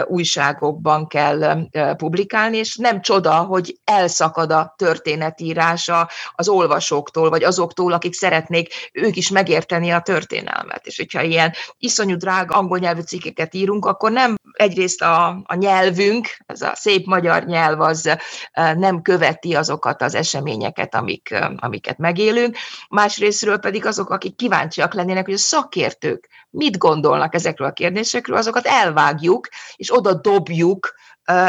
[0.06, 1.68] újságokban kell
[1.98, 9.16] publikálni, és nem csoda, hogy elszakad a történetírása az olvasóktól, vagy azoktól, akik szeretnék ők
[9.16, 10.86] is megérteni a történelmet.
[10.86, 16.28] És hogyha ilyen iszonyú drága angol nyelvű cikkeket írunk, akkor nem egyrészt a, a nyelvünk,
[16.46, 18.18] ez a szép magyar nyelv, az
[18.54, 22.58] nem követi azokat az eseményeket, amik, amiket megélünk,
[22.90, 28.66] másrésztről pedig azok, akik kíváncsiak lennének, hogy a szakértők mit gondolnak ezekről a kérdésekről, azokat
[28.66, 30.94] elvágjuk, és oda dobjuk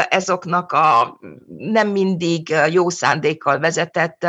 [0.09, 1.19] ezoknak a
[1.57, 4.27] nem mindig jó szándékkal vezetett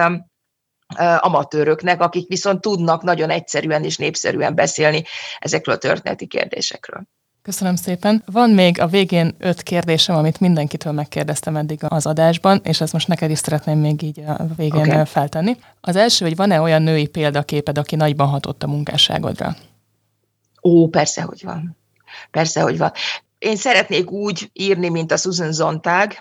[1.18, 5.02] amatőröknek, akik viszont tudnak nagyon egyszerűen és népszerűen beszélni
[5.38, 7.02] ezekről a történeti kérdésekről.
[7.42, 8.22] Köszönöm szépen.
[8.26, 13.08] Van még a végén öt kérdésem, amit mindenkitől megkérdeztem eddig az adásban, és ezt most
[13.08, 15.04] neked is szeretném még így a végén okay.
[15.04, 15.56] feltenni.
[15.80, 19.56] Az első, hogy van-e olyan női példaképed, aki nagyban hatott a munkásságodra?
[20.62, 21.76] Ó, persze, hogy van.
[22.30, 22.92] Persze, hogy van
[23.40, 26.12] én szeretnék úgy írni, mint a Susan Zontag,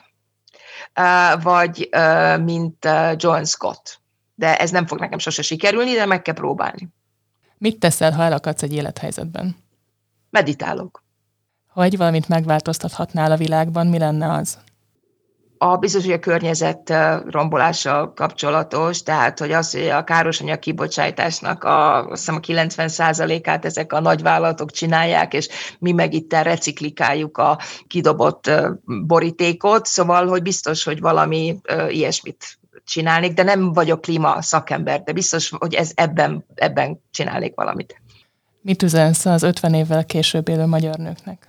[1.41, 1.89] vagy
[2.43, 4.01] mint John Scott.
[4.36, 6.89] De ez nem fog nekem sose sikerülni, de meg kell próbálni.
[7.57, 9.55] Mit teszel, ha elakadsz egy élethelyzetben?
[10.30, 11.03] Meditálok.
[11.67, 14.57] Ha egy valamit megváltoztathatnál a világban, mi lenne az?
[15.62, 16.93] A biztos, hogy a környezet
[17.26, 23.99] rombolással kapcsolatos, tehát hogy az, hogy a károsanyag kibocsátásnak a, azt a 90%-át ezek a
[23.99, 25.47] nagyvállalatok csinálják, és
[25.80, 28.51] mi meg itt reciklikáljuk a kidobott
[28.86, 35.49] borítékot, szóval, hogy biztos, hogy valami ilyesmit csinálnék, de nem vagyok klíma szakember, de biztos,
[35.57, 38.01] hogy ez ebben, ebben csinálnék valamit.
[38.62, 41.47] Mit üzensz az 50 évvel később élő magyar nőknek?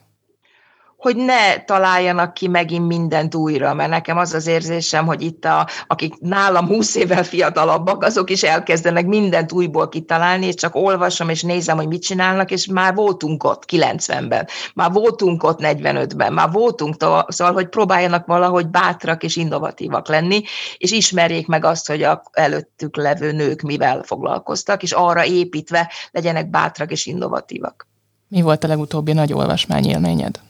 [1.00, 5.68] Hogy ne találjanak ki megint mindent újra, mert nekem az az érzésem, hogy itt a,
[5.86, 11.42] akik nálam 20 évvel fiatalabbak, azok is elkezdenek mindent újból kitalálni, és csak olvasom és
[11.42, 16.94] nézem, hogy mit csinálnak, és már voltunk ott 90-ben, már voltunk ott 45-ben, már voltunk,
[17.28, 20.42] szóval, hogy próbáljanak valahogy bátrak és innovatívak lenni,
[20.78, 26.50] és ismerjék meg azt, hogy a előttük levő nők mivel foglalkoztak, és arra építve legyenek
[26.50, 27.88] bátrak és innovatívak.
[28.28, 30.40] Mi volt a legutóbbi nagy olvasmányélményed?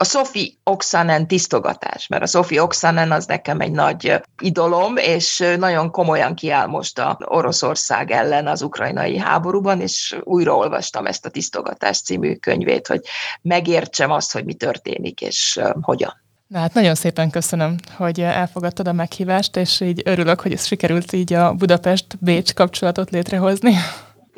[0.00, 5.90] A Sophie Oksanen tisztogatás, mert a Sophie Oksanen az nekem egy nagy idolom, és nagyon
[5.90, 12.34] komolyan kiáll most a Oroszország ellen az ukrajnai háborúban, és újraolvastam ezt a tisztogatás című
[12.34, 13.00] könyvét, hogy
[13.42, 16.20] megértsem azt, hogy mi történik, és hogyan.
[16.46, 21.12] Na hát nagyon szépen köszönöm, hogy elfogadtad a meghívást, és így örülök, hogy ez sikerült
[21.12, 23.74] így a Budapest-Bécs kapcsolatot létrehozni.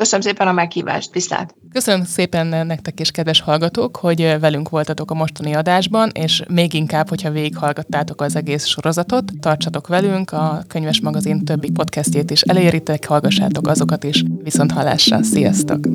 [0.03, 1.55] Köszönöm szépen a meghívást, viszlát!
[1.73, 7.09] Köszönöm szépen nektek is, kedves hallgatók, hogy velünk voltatok a mostani adásban, és még inkább,
[7.09, 13.67] hogyha végighallgattátok az egész sorozatot, tartsatok velünk, a Könyves Magazin többi podcastjét is eléritek, hallgassátok
[13.67, 15.87] azokat is, viszont hallásra, sziasztok!